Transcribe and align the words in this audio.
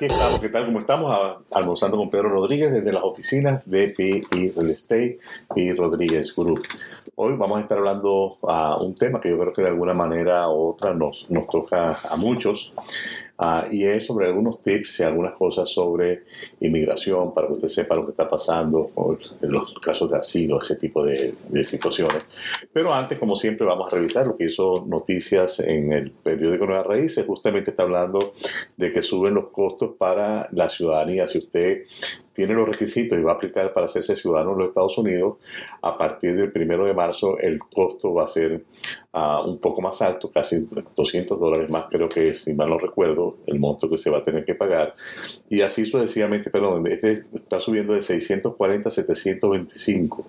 aquí 0.00 0.06
estamos, 0.06 0.40
¿qué 0.40 0.48
tal? 0.48 0.64
¿Cómo 0.64 0.80
estamos? 0.80 1.14
Almorzando 1.50 1.98
con 1.98 2.08
Pedro 2.08 2.30
Rodríguez 2.30 2.72
desde 2.72 2.90
las 2.90 3.02
oficinas 3.02 3.68
de 3.68 3.88
PI 3.88 4.22
Real 4.56 4.70
Estate 4.70 5.18
y 5.54 5.74
Rodríguez 5.74 6.34
Group. 6.34 6.62
Hoy 7.16 7.36
vamos 7.36 7.58
a 7.58 7.60
estar 7.60 7.76
hablando 7.76 8.38
a 8.44 8.78
un 8.78 8.94
tema 8.94 9.20
que 9.20 9.28
yo 9.28 9.38
creo 9.38 9.52
que 9.52 9.60
de 9.60 9.68
alguna 9.68 9.92
manera 9.92 10.48
u 10.48 10.70
otra 10.70 10.94
nos, 10.94 11.30
nos 11.30 11.46
toca 11.48 11.98
a 12.02 12.16
muchos, 12.16 12.72
Ah, 13.42 13.66
y 13.70 13.84
es 13.86 14.04
sobre 14.04 14.26
algunos 14.26 14.60
tips 14.60 15.00
y 15.00 15.02
algunas 15.02 15.32
cosas 15.32 15.66
sobre 15.66 16.24
inmigración 16.60 17.32
para 17.32 17.46
que 17.46 17.54
usted 17.54 17.68
sepa 17.68 17.94
lo 17.94 18.04
que 18.04 18.10
está 18.10 18.28
pasando 18.28 18.84
en 19.40 19.50
los 19.50 19.72
casos 19.80 20.10
de 20.10 20.18
asilo, 20.18 20.60
ese 20.60 20.76
tipo 20.76 21.02
de, 21.02 21.34
situaciones. 21.64 22.22
Pero 22.70 22.92
antes, 22.92 23.18
como 23.18 23.34
siempre, 23.34 23.66
vamos 23.66 23.90
a 23.90 23.96
revisar 23.96 24.26
lo 24.26 24.36
que 24.36 24.44
hizo 24.44 24.84
Noticias 24.86 25.60
en 25.60 25.90
el 25.90 26.10
periódico 26.10 26.66
Nueva 26.66 26.82
Raíces. 26.82 27.24
Justamente 27.24 27.70
está 27.70 27.84
hablando 27.84 28.34
de 28.76 28.92
que 28.92 29.00
suben 29.00 29.32
los 29.32 29.48
costos 29.48 29.92
para 29.96 30.46
la 30.52 30.68
ciudadanía. 30.68 31.26
Si 31.26 31.38
usted 31.38 31.84
tiene 32.40 32.54
los 32.54 32.66
requisitos 32.66 33.18
y 33.18 33.22
va 33.22 33.32
a 33.32 33.34
aplicar 33.34 33.74
para 33.74 33.84
hacerse 33.84 34.16
ciudadano 34.16 34.52
en 34.52 34.58
los 34.60 34.68
Estados 34.68 34.96
Unidos, 34.96 35.36
a 35.82 35.98
partir 35.98 36.34
del 36.34 36.50
primero 36.50 36.86
de 36.86 36.94
marzo 36.94 37.38
el 37.38 37.58
costo 37.58 38.14
va 38.14 38.24
a 38.24 38.26
ser 38.26 38.64
uh, 39.12 39.46
un 39.46 39.58
poco 39.58 39.82
más 39.82 40.00
alto, 40.00 40.30
casi 40.30 40.66
200 40.96 41.38
dólares 41.38 41.70
más, 41.70 41.84
creo 41.90 42.08
que 42.08 42.30
es, 42.30 42.44
si 42.44 42.54
mal 42.54 42.70
no 42.70 42.78
recuerdo, 42.78 43.36
el 43.46 43.60
monto 43.60 43.90
que 43.90 43.98
se 43.98 44.08
va 44.08 44.18
a 44.18 44.24
tener 44.24 44.46
que 44.46 44.54
pagar. 44.54 44.90
Y 45.50 45.60
así 45.60 45.84
sucesivamente, 45.84 46.48
perdón, 46.48 46.86
este 46.86 47.12
está 47.12 47.60
subiendo 47.60 47.92
de 47.92 48.00
640 48.00 48.88
a 48.88 48.90
725. 48.90 50.24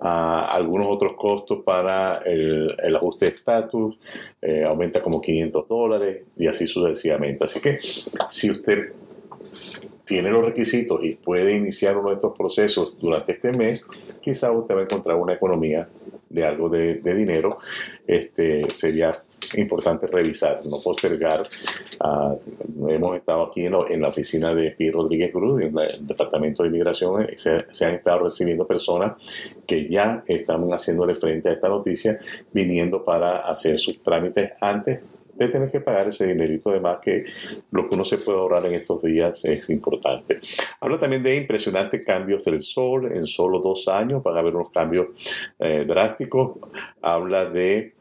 Uh, 0.00 0.06
algunos 0.06 0.86
otros 0.88 1.12
costos 1.14 1.62
para 1.62 2.22
el, 2.24 2.74
el 2.82 2.96
ajuste 2.96 3.26
de 3.26 3.32
estatus 3.32 3.98
eh, 4.40 4.64
aumenta 4.64 5.02
como 5.02 5.20
500 5.20 5.68
dólares 5.68 6.22
y 6.38 6.46
así 6.46 6.66
sucesivamente. 6.66 7.44
Así 7.44 7.60
que 7.60 7.78
si 8.28 8.50
usted 8.50 8.92
tiene 10.08 10.30
los 10.30 10.42
requisitos 10.42 11.04
y 11.04 11.12
puede 11.16 11.54
iniciar 11.54 11.98
uno 11.98 12.08
de 12.08 12.14
estos 12.14 12.36
procesos 12.36 12.96
durante 12.98 13.32
este 13.32 13.52
mes, 13.52 13.86
quizá 14.22 14.50
usted 14.50 14.74
va 14.74 14.80
a 14.80 14.84
encontrar 14.84 15.16
una 15.16 15.34
economía 15.34 15.86
de 16.30 16.46
algo 16.46 16.70
de, 16.70 16.96
dinero. 17.02 17.58
Este, 18.06 18.70
sería 18.70 19.22
importante 19.56 20.06
revisar, 20.06 20.64
no 20.64 20.78
postergar. 20.80 21.46
Uh, 22.02 22.88
hemos 22.88 23.16
estado 23.16 23.44
aquí 23.44 23.66
en, 23.66 24.00
la 24.00 24.08
oficina 24.08 24.54
de 24.54 24.70
Pi 24.70 24.90
Rodríguez 24.90 25.30
Cruz, 25.30 25.60
en 25.60 25.78
el 25.78 26.06
Departamento 26.06 26.62
de 26.62 26.70
Inmigración, 26.70 27.22
eh, 27.22 27.36
se, 27.36 27.66
se, 27.70 27.84
han 27.84 27.94
estado 27.94 28.24
recibiendo 28.24 28.66
personas 28.66 29.12
que 29.66 29.88
ya 29.88 30.24
están 30.26 30.68
haciéndole 30.70 31.16
frente 31.16 31.50
a 31.50 31.52
esta 31.52 31.68
noticia, 31.68 32.18
viniendo 32.52 33.04
para 33.04 33.40
hacer 33.40 33.78
sus 33.78 34.02
trámites 34.02 34.52
antes 34.60 35.00
de 35.38 35.48
tener 35.48 35.70
que 35.70 35.80
pagar 35.80 36.08
ese 36.08 36.26
dinerito 36.26 36.70
de 36.70 36.80
más 36.80 36.98
que 36.98 37.24
lo 37.70 37.88
que 37.88 37.94
uno 37.94 38.04
se 38.04 38.18
puede 38.18 38.38
ahorrar 38.38 38.66
en 38.66 38.74
estos 38.74 39.02
días 39.02 39.44
es 39.44 39.70
importante. 39.70 40.40
Habla 40.80 40.98
también 40.98 41.22
de 41.22 41.36
impresionantes 41.36 42.04
cambios 42.04 42.44
del 42.44 42.60
sol 42.62 43.10
en 43.12 43.26
solo 43.26 43.60
dos 43.60 43.88
años, 43.88 44.22
van 44.22 44.36
a 44.36 44.40
haber 44.40 44.56
unos 44.56 44.70
cambios 44.70 45.08
eh, 45.58 45.84
drásticos. 45.86 46.58
Habla 47.00 47.46
de 47.46 47.94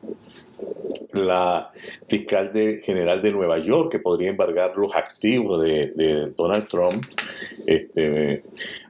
la 1.13 1.71
fiscal 2.07 2.51
general 2.81 3.21
de 3.21 3.31
Nueva 3.31 3.59
York 3.59 3.91
que 3.91 3.99
podría 3.99 4.29
embargar 4.29 4.75
los 4.75 4.95
activos 4.95 5.61
de, 5.61 6.31
Donald 6.35 6.67
Trump. 6.67 7.03
Este, 7.65 8.43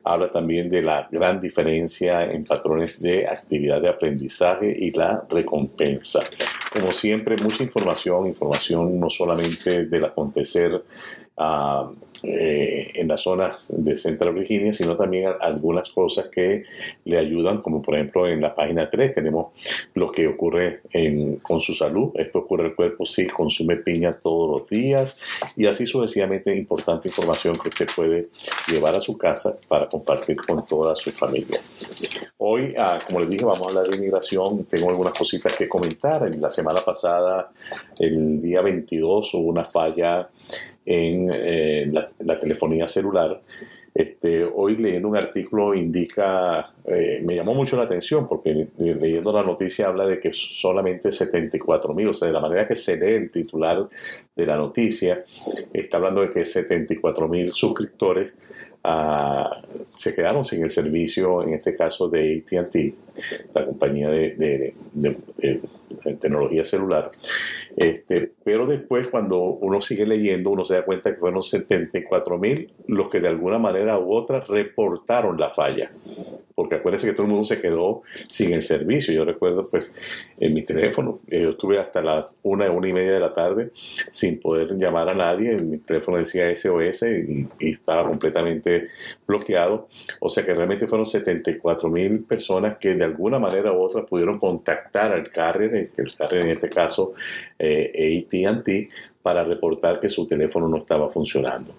habla 0.04 0.30
también 0.30 0.70
de 0.70 0.82
la 0.82 1.08
gran 1.12 1.40
diferencia 1.40 2.24
en 2.24 2.46
patrones 2.46 3.00
de 3.02 3.28
actividad 3.28 3.82
de 3.82 3.90
aprendizaje 3.90 4.74
y 4.76 4.92
la 4.92 5.26
recompensa. 5.30 6.24
Como 6.72 6.92
siempre, 6.92 7.36
mucha 7.42 7.64
información, 7.64 8.28
información 8.28 9.00
no 9.00 9.10
solamente 9.10 9.86
del 9.86 10.06
acontecer 10.06 10.84
uh, 11.38 11.96
eh, 12.24 12.92
en 12.96 13.08
las 13.08 13.22
zonas 13.22 13.74
de 13.76 13.96
Central 13.96 14.34
Virginia, 14.34 14.74
sino 14.74 14.96
también 14.96 15.32
algunas 15.40 15.90
cosas 15.90 16.28
que 16.28 16.64
le 17.06 17.18
ayudan, 17.18 17.62
como 17.62 17.82
por 17.82 17.96
ejemplo 17.96 18.28
en 18.28 18.42
la 18.42 18.54
página 18.54 18.90
3 18.90 19.14
tenemos 19.14 19.48
lo 19.94 20.12
que 20.12 20.28
ocurre 20.28 20.82
con 21.42 21.62
su 21.62 21.74
salud. 21.74 22.12
Esto 22.16 22.40
ocurre 22.40 22.68
el 22.68 22.76
cuerpo 22.76 23.06
si 23.06 23.28
consume 23.28 23.78
piña 23.78 24.14
todos 24.14 24.62
los 24.62 24.70
días 24.70 25.20
y 25.56 25.66
así 25.66 25.86
sucesivamente 25.86 26.56
importante 26.56 27.08
información 27.08 27.58
que 27.58 27.70
usted 27.70 27.88
puede 27.96 28.28
llevar 28.68 28.96
a 28.96 29.00
su 29.00 29.18
casa 29.18 29.56
para 29.68 29.88
compartir 29.88 30.38
con 30.38 30.66
toda 30.66 30.96
su 30.96 31.12
familia. 31.12 31.60
Hoy, 32.40 32.76
ah, 32.78 33.00
como 33.04 33.20
les 33.20 33.30
dije, 33.30 33.44
vamos 33.44 33.64
a 33.64 33.70
hablar 33.70 33.88
de 33.88 33.98
inmigración. 33.98 34.64
Tengo 34.66 34.92
algunas 34.92 35.14
cositas 35.14 35.56
que 35.56 35.68
comentar. 35.68 36.28
En 36.32 36.40
la 36.40 36.52
semana 36.52 36.82
pasada, 36.82 37.52
el 38.00 38.40
día 38.40 38.62
22, 38.62 39.34
hubo 39.34 39.50
una 39.50 39.64
falla 39.64 40.30
en 40.86 41.32
eh, 41.34 41.92
la, 41.92 42.38
telefonía 42.38 42.86
celular. 42.86 43.42
Este, 43.92 44.44
hoy 44.44 44.78
leyendo 44.78 45.08
un 45.08 45.18
artículo 45.18 45.74
indica, 45.74 46.72
eh, 46.86 47.24
me 47.26 47.36
llamó 47.36 47.56
mucho 47.56 47.76
la 47.76 47.84
atención 47.84 48.28
porque 48.28 48.68
leyendo 48.78 49.32
la 49.32 49.42
noticia 49.42 49.88
habla 49.88 50.06
de 50.06 50.20
que 50.20 50.32
solamente 50.32 51.12
74 51.12 51.96
mil, 51.96 52.10
o 52.10 52.14
sea, 52.14 52.28
de 52.28 52.36
la 52.36 52.40
manera 52.40 52.68
que 52.68 52.76
se 52.76 52.98
lee 52.98 53.16
el 53.16 53.32
titular 53.32 53.90
de 54.36 54.46
la 54.46 54.56
noticia, 54.56 55.26
está 55.74 55.98
hablando 55.98 56.22
de 56.22 56.30
que 56.30 56.46
74 56.46 57.28
mil 57.28 57.52
suscriptores 57.52 58.36
ah, 58.88 59.62
se 59.96 60.16
quedaron 60.16 60.46
sin 60.46 60.64
el 60.64 60.70
servicio, 60.70 61.44
en 61.44 61.54
este 61.54 61.76
caso 61.76 62.10
de 62.10 62.44
ATT, 62.48 62.76
la 63.54 63.66
compañía 63.66 64.10
de 64.10 64.74
tecnología 66.20 66.64
celular. 66.64 67.12
Este, 67.76 68.32
pero 68.44 68.66
después, 68.66 69.08
cuando 69.08 69.40
uno 69.40 69.82
sigue 69.82 70.06
leyendo, 70.06 70.50
uno 70.50 70.66
se 70.66 70.76
da 70.76 70.86
cuenta 70.86 71.14
que 71.14 71.20
fueron 71.20 71.44
74 71.44 72.38
mil 72.38 72.72
los 72.88 73.10
que 73.10 73.20
de 73.20 73.28
alguna 73.28 73.60
manera 73.60 74.00
u 74.00 74.14
otra 74.14 74.40
reportaron 74.42 75.40
la 75.40 75.50
falla 75.50 75.92
porque 76.58 76.74
acuérdense 76.74 77.06
que 77.06 77.14
todo 77.14 77.28
el 77.28 77.32
mundo 77.34 77.46
se 77.46 77.62
quedó 77.62 78.02
sin 78.28 78.52
el 78.52 78.64
servicio. 78.64 79.14
Yo 79.14 79.24
recuerdo, 79.24 79.70
pues, 79.70 79.94
en 80.40 80.56
mi 80.56 80.64
teléfono, 80.64 81.20
eh, 81.28 81.44
yo 81.44 81.52
estuve 81.52 81.78
hasta 81.78 82.02
las 82.02 82.36
una, 82.42 82.72
una 82.72 82.90
y 82.90 82.94
media 82.94 83.12
de 83.12 83.20
la 83.20 83.32
tarde 83.32 83.70
sin 84.10 84.40
poder 84.40 84.76
llamar 84.76 85.08
a 85.08 85.14
nadie. 85.14 85.56
Mi 85.58 85.78
teléfono 85.78 86.18
decía 86.18 86.50
SOS 86.56 87.04
y, 87.04 87.48
estaba 87.60 88.08
completamente 88.08 88.88
bloqueado. 89.28 89.88
O 90.20 90.30
sea 90.30 90.44
que 90.44 90.56
realmente 90.56 90.88
fueron 90.88 91.06
74 91.06 91.90
mil 91.90 92.22
personas 92.22 92.78
que 92.80 92.96
de 92.96 93.04
alguna 93.04 93.38
manera 93.38 93.72
u 93.72 93.80
otra 93.80 94.04
pudieron 94.04 94.40
contactar 94.40 95.12
al 95.12 95.30
carrier, 95.30 95.76
el 95.76 96.16
carrier 96.18 96.42
en 96.42 96.50
este 96.50 96.70
caso 96.70 97.14
eh, 97.60 98.26
ATT, 98.26 98.68
para 99.28 99.44
reportar 99.44 100.00
que 100.00 100.08
su 100.08 100.26
teléfono 100.26 100.70
no 100.70 100.78
estaba 100.78 101.10
funcionando. 101.10 101.74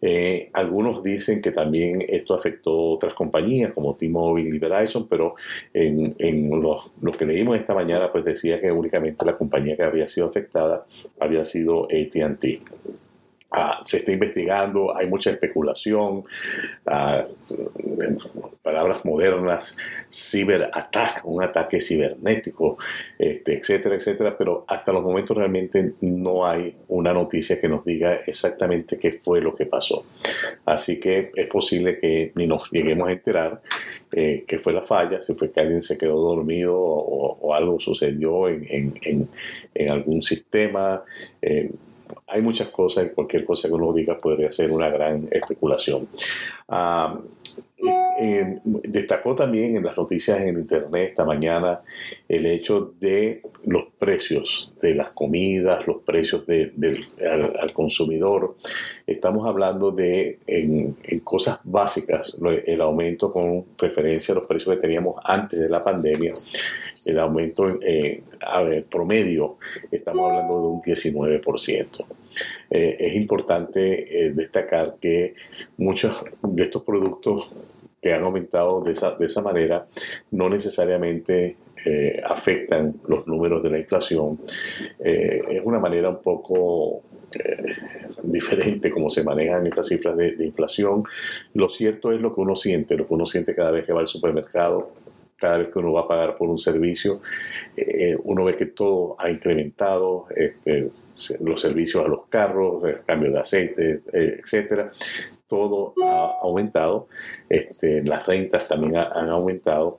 Eh, 0.00 0.50
algunos 0.52 1.02
dicen 1.02 1.42
que 1.42 1.50
también 1.50 2.04
esto 2.08 2.32
afectó 2.32 2.90
otras 2.90 3.12
compañías 3.14 3.72
como 3.72 3.96
T-Mobile 3.96 4.54
y 4.54 4.58
Verizon, 4.60 5.08
pero 5.08 5.34
en, 5.74 6.48
lo, 6.48 6.92
que 7.18 7.26
leímos 7.26 7.56
esta 7.56 7.74
mañana 7.74 8.12
pues 8.12 8.24
decía 8.24 8.60
que 8.60 8.70
únicamente 8.70 9.26
la 9.26 9.36
compañía 9.36 9.76
que 9.76 9.82
había 9.82 10.06
sido 10.06 10.28
afectada 10.28 10.86
había 11.18 11.44
sido 11.44 11.86
ATT. 11.86 12.44
Ah, 13.54 13.82
se 13.84 13.98
está 13.98 14.12
investigando, 14.12 14.96
hay 14.96 15.06
mucha 15.06 15.28
especulación, 15.28 16.24
ah, 16.86 17.22
palabras 18.62 19.04
modernas, 19.04 19.76
ciberataque, 20.10 21.20
un 21.24 21.42
ataque 21.42 21.78
cibernético, 21.78 22.78
este, 23.18 23.58
etcétera, 23.58 23.96
etcétera, 23.96 24.36
pero 24.38 24.64
hasta 24.66 24.90
los 24.90 25.02
momentos 25.02 25.36
realmente 25.36 25.92
no 26.00 26.46
hay 26.46 26.74
una 26.88 27.12
noticia 27.12 27.60
que 27.60 27.68
nos 27.68 27.84
diga 27.84 28.20
exactamente 28.26 28.98
qué 28.98 29.12
fue 29.12 29.42
lo 29.42 29.54
que 29.54 29.66
pasó. 29.66 30.06
Así 30.64 30.98
que 30.98 31.30
es 31.34 31.46
posible 31.48 31.98
que 31.98 32.32
ni 32.36 32.46
nos 32.46 32.70
lleguemos 32.70 33.08
a 33.08 33.12
enterar 33.12 33.60
eh, 34.12 34.44
qué 34.46 34.58
fue 34.60 34.72
la 34.72 34.80
falla, 34.82 35.20
si 35.20 35.34
fue 35.34 35.50
que 35.50 35.60
alguien 35.60 35.82
se 35.82 35.98
quedó 35.98 36.16
dormido 36.16 36.78
o, 36.78 37.52
algo 37.52 37.78
sucedió 37.78 38.48
en, 38.48 38.98
en, 39.02 39.90
algún 39.90 40.22
sistema. 40.22 41.02
Eh, 41.42 41.70
hay 42.26 42.42
muchas 42.42 42.68
cosas, 42.68 43.10
cualquier 43.14 43.44
cosa 43.44 43.68
que 43.68 43.74
uno 43.74 43.92
diga 43.92 44.16
podría 44.18 44.50
ser 44.50 44.70
una 44.70 44.88
gran 44.88 45.28
especulación. 45.30 46.08
Ah, 46.68 47.18
eh, 47.84 48.60
destacó 48.64 49.34
también 49.34 49.76
en 49.76 49.82
las 49.82 49.96
noticias 49.96 50.40
en 50.40 50.56
internet 50.56 51.10
esta 51.10 51.24
mañana 51.24 51.80
el 52.28 52.46
hecho 52.46 52.94
de 53.00 53.42
los 53.66 53.86
precios 53.98 54.72
de 54.80 54.94
las 54.94 55.10
comidas, 55.10 55.84
los 55.88 56.02
precios 56.02 56.46
de, 56.46 56.72
al, 57.28 57.72
consumidor. 57.72 58.56
Estamos 59.04 59.46
hablando 59.46 59.90
de 59.90 60.38
en, 60.46 60.96
cosas 61.24 61.58
básicas, 61.64 62.36
el 62.66 62.80
aumento 62.80 63.32
con 63.32 63.64
referencia 63.76 64.32
a 64.32 64.36
los 64.36 64.46
precios 64.46 64.76
que 64.76 64.80
teníamos 64.80 65.16
antes 65.24 65.58
de 65.58 65.68
la 65.68 65.82
pandemia, 65.82 66.34
el 67.06 67.18
aumento 67.18 67.78
eh, 67.80 68.22
promedio, 68.90 69.58
estamos 69.90 70.30
hablando 70.30 70.60
de 70.60 70.66
un 70.68 70.80
19%. 70.80 72.04
Eh, 72.70 72.96
es 72.98 73.14
importante 73.14 74.26
eh, 74.26 74.32
destacar 74.32 74.96
que 75.00 75.34
muchos 75.76 76.24
de 76.42 76.62
estos 76.62 76.82
productos 76.82 77.50
que 78.00 78.12
han 78.12 78.24
aumentado 78.24 78.80
de 78.80 78.92
esa, 78.92 79.12
de 79.12 79.26
esa 79.26 79.42
manera 79.42 79.86
no 80.30 80.48
necesariamente 80.48 81.56
afectan 82.24 82.94
los 83.08 83.26
números 83.26 83.60
de 83.60 83.70
la 83.70 83.78
inflación. 83.78 84.38
es 85.00 85.60
una 85.64 85.80
manera 85.80 86.10
un 86.10 86.22
poco 86.22 87.02
diferente 88.22 88.90
cómo 88.90 89.10
se 89.10 89.24
manejan 89.24 89.66
estas 89.66 89.88
cifras 89.88 90.16
de, 90.16 90.36
inflación. 90.44 91.04
Lo 91.54 91.68
cierto 91.68 92.12
es 92.12 92.20
lo 92.20 92.34
que 92.34 92.40
uno 92.40 92.56
siente, 92.56 92.96
lo 92.96 93.06
que 93.06 93.14
uno 93.14 93.26
siente 93.26 93.54
cada 93.54 93.70
vez 93.70 93.86
que 93.86 93.92
va 93.92 94.00
al 94.00 94.06
supermercado, 94.06 94.92
cada 95.42 95.58
vez 95.58 95.72
que 95.72 95.78
uno 95.80 95.92
va 95.92 96.02
a 96.02 96.08
pagar 96.08 96.36
por 96.36 96.48
un 96.48 96.58
servicio, 96.58 97.20
eh, 97.76 98.16
uno 98.22 98.44
ve 98.44 98.54
que 98.54 98.66
todo 98.66 99.16
ha 99.18 99.28
incrementado, 99.28 100.26
este, 100.36 100.88
los 101.40 101.60
servicios 101.60 102.04
a 102.04 102.08
los 102.08 102.26
carros, 102.28 102.84
el 102.84 103.04
cambio 103.04 103.32
de 103.32 103.40
aceite, 103.40 104.02
eh, 104.12 104.38
etcétera, 104.38 104.92
todo 105.48 105.94
ha 106.04 106.38
aumentado, 106.42 107.08
este, 107.48 108.04
las 108.04 108.24
rentas 108.24 108.68
también 108.68 108.96
han 108.96 109.30
aumentado 109.30 109.98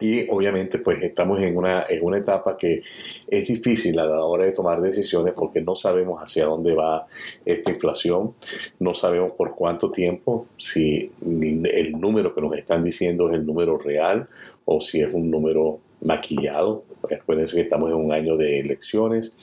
y 0.00 0.28
obviamente 0.30 0.78
pues 0.78 1.02
estamos 1.02 1.40
en 1.40 1.56
una, 1.56 1.84
en 1.88 2.04
una 2.04 2.18
etapa 2.18 2.56
que 2.56 2.82
es 3.26 3.48
difícil 3.48 3.98
a 3.98 4.06
la 4.06 4.22
hora 4.24 4.44
de 4.44 4.52
tomar 4.52 4.80
decisiones 4.80 5.34
porque 5.34 5.60
no 5.60 5.74
sabemos 5.74 6.22
hacia 6.22 6.46
dónde 6.46 6.74
va 6.74 7.06
esta 7.44 7.70
inflación, 7.70 8.34
no 8.78 8.94
sabemos 8.94 9.32
por 9.32 9.54
cuánto 9.54 9.90
tiempo, 9.90 10.46
si 10.56 11.10
el 11.22 11.92
número 11.92 12.34
que 12.34 12.40
nos 12.40 12.56
están 12.56 12.84
diciendo 12.84 13.28
es 13.28 13.34
el 13.34 13.46
número 13.46 13.78
real 13.78 14.28
o 14.64 14.80
si 14.80 15.00
es 15.00 15.12
un 15.12 15.30
número 15.30 15.80
maquillado. 16.00 16.84
Recuerden 17.08 17.46
que 17.46 17.60
estamos 17.60 17.90
en 17.90 17.96
un 17.96 18.12
año 18.12 18.36
de 18.36 18.60
elecciones 18.60 19.36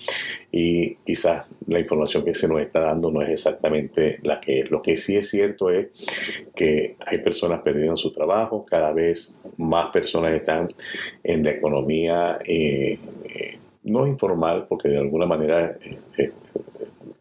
y 0.52 0.96
quizás 1.06 1.46
la 1.68 1.80
información 1.80 2.24
que 2.24 2.34
se 2.34 2.48
nos 2.48 2.62
está 2.62 2.80
dando 2.80 3.12
no 3.12 3.22
es 3.22 3.30
exactamente 3.30 4.19
la 4.24 4.40
que 4.40 4.62
es. 4.62 4.72
Lo 4.72 4.81
que 4.81 4.96
sí 4.96 5.16
es 5.16 5.30
cierto 5.30 5.69
es 5.69 5.88
que 6.56 6.96
hay 7.06 7.19
personas 7.19 7.62
perdiendo 7.62 7.98
su 7.98 8.12
trabajo, 8.12 8.66
cada 8.66 8.94
vez 8.94 9.36
más 9.57 9.88
personas 9.88 10.34
están 10.34 10.74
en 11.24 11.44
la 11.44 11.52
economía 11.52 12.40
eh, 12.46 12.98
eh, 13.25 13.58
no 13.84 14.08
informal, 14.08 14.66
porque 14.68 14.90
de 14.90 14.98
alguna 14.98 15.25
manera 15.25 15.78
eh, 16.18 16.31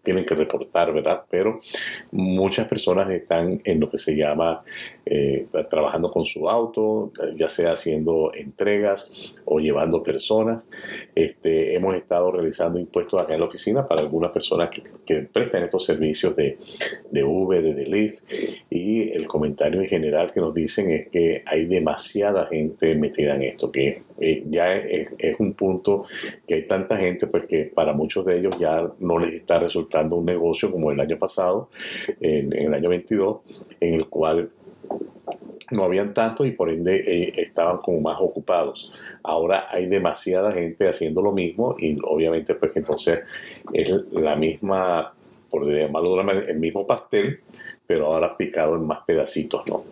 tienen 0.04 0.24
que 0.24 0.34
reportar, 0.34 0.92
¿verdad? 0.92 1.22
Pero 1.28 1.58
muchas 2.12 2.68
personas 2.68 3.10
están 3.10 3.60
en 3.64 3.80
lo 3.80 3.90
que 3.90 3.98
se 3.98 4.16
llama 4.16 4.62
eh, 5.04 5.46
trabajando 5.68 6.10
con 6.10 6.24
su 6.26 6.48
auto, 6.48 7.10
ya 7.36 7.48
sea 7.48 7.72
haciendo 7.72 8.32
entregas 8.34 9.34
o 9.44 9.58
llevando 9.58 10.02
personas. 10.02 10.70
Este, 11.14 11.74
hemos 11.74 11.94
estado 11.96 12.30
realizando 12.30 12.78
impuestos 12.78 13.20
acá 13.20 13.34
en 13.34 13.40
la 13.40 13.46
oficina 13.46 13.88
para 13.88 14.02
algunas 14.02 14.30
personas 14.30 14.70
que, 14.70 14.84
prestan 15.32 15.62
estos 15.62 15.84
servicios 15.84 16.36
de, 16.36 16.58
Uber, 17.24 17.74
de 17.74 17.86
Lyft, 17.86 18.22
y 18.70 19.10
el 19.10 19.26
comentario 19.26 19.80
en 19.80 19.86
general 19.86 20.32
que 20.32 20.40
nos 20.40 20.52
dicen 20.52 20.90
es 20.90 21.08
que 21.08 21.42
hay 21.46 21.66
demasiada 21.66 22.46
gente 22.46 22.94
metida 22.94 23.34
en 23.34 23.42
esto, 23.42 23.72
que 23.72 24.02
eh, 24.18 24.44
ya 24.48 24.72
es, 24.74 25.10
un 25.38 25.54
punto 25.54 26.04
que 26.46 26.54
hay 26.54 26.68
tanta 26.68 26.96
gente, 26.96 27.26
pues 27.26 27.46
que 27.46 27.64
para 27.64 27.92
muchos 27.92 28.24
de 28.24 28.38
ellos 28.38 28.56
ya 28.58 28.88
no 29.00 29.18
les 29.18 29.32
está 29.34 29.58
resultando 29.58 30.16
un 30.16 30.26
negocio 30.26 30.70
como 30.70 30.90
el 30.90 31.00
año 31.00 31.18
pasado, 31.18 31.68
en, 32.20 32.52
el 32.52 32.72
año 32.72 32.88
22, 32.88 33.40
en 33.80 33.94
el 33.94 34.08
cual 34.08 34.50
no 35.70 35.84
habían 35.84 36.14
tanto 36.14 36.44
y 36.44 36.52
por 36.52 36.70
ende 36.70 36.96
eh, 36.96 37.32
estaban 37.38 37.78
como 37.78 38.00
más 38.00 38.18
ocupados. 38.20 38.92
Ahora 39.22 39.66
hay 39.70 39.86
demasiada 39.86 40.52
gente 40.52 40.88
haciendo 40.88 41.22
lo 41.22 41.32
mismo 41.32 41.74
y 41.78 41.96
obviamente 42.04 42.54
pues 42.54 42.76
entonces 42.76 43.20
es 43.72 44.04
la 44.12 44.36
misma, 44.36 45.14
por 45.54 45.72
llamarlo 45.72 46.20
el 46.32 46.58
mismo 46.58 46.84
pastel, 46.84 47.38
pero 47.86 48.06
ahora 48.06 48.36
picado 48.36 48.74
en 48.74 48.84
más 48.84 49.04
pedacitos, 49.06 49.62
¿no? 49.68 49.84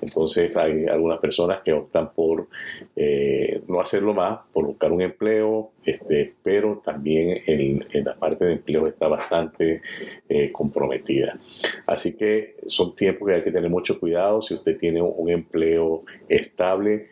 Entonces 0.00 0.56
hay 0.56 0.86
algunas 0.86 1.18
personas 1.18 1.62
que 1.64 1.72
optan 1.72 2.12
por 2.12 2.46
eh, 2.94 3.60
no 3.66 3.80
hacerlo 3.80 4.14
más, 4.14 4.38
por 4.52 4.66
buscar 4.66 4.92
un 4.92 5.02
empleo, 5.02 5.72
este, 5.84 6.32
pero 6.44 6.80
también 6.80 7.42
en, 7.44 8.04
la 8.04 8.14
parte 8.14 8.44
de 8.44 8.52
empleo 8.52 8.86
está 8.86 9.08
bastante 9.08 9.82
eh, 10.28 10.52
comprometida. 10.52 11.40
Así 11.86 12.16
que 12.16 12.58
son 12.68 12.94
tiempos 12.94 13.26
que 13.26 13.34
hay 13.34 13.42
que 13.42 13.50
tener 13.50 13.68
mucho 13.68 13.98
cuidado. 13.98 14.40
Si 14.40 14.54
usted 14.54 14.78
tiene 14.78 15.02
un 15.02 15.28
empleo 15.28 15.98
estable, 16.28 17.06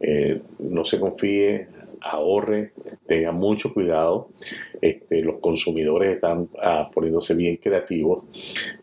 eh, 0.00 0.40
no 0.58 0.86
se 0.86 0.98
confíe, 0.98 1.68
ahorre, 2.02 2.72
tenga 3.06 3.32
mucho 3.32 3.72
cuidado. 3.72 4.28
Este, 4.80 5.22
los 5.22 5.38
consumidores 5.40 6.14
están 6.14 6.48
ah, 6.60 6.90
poniéndose 6.92 7.34
bien 7.34 7.56
creativos. 7.56 8.24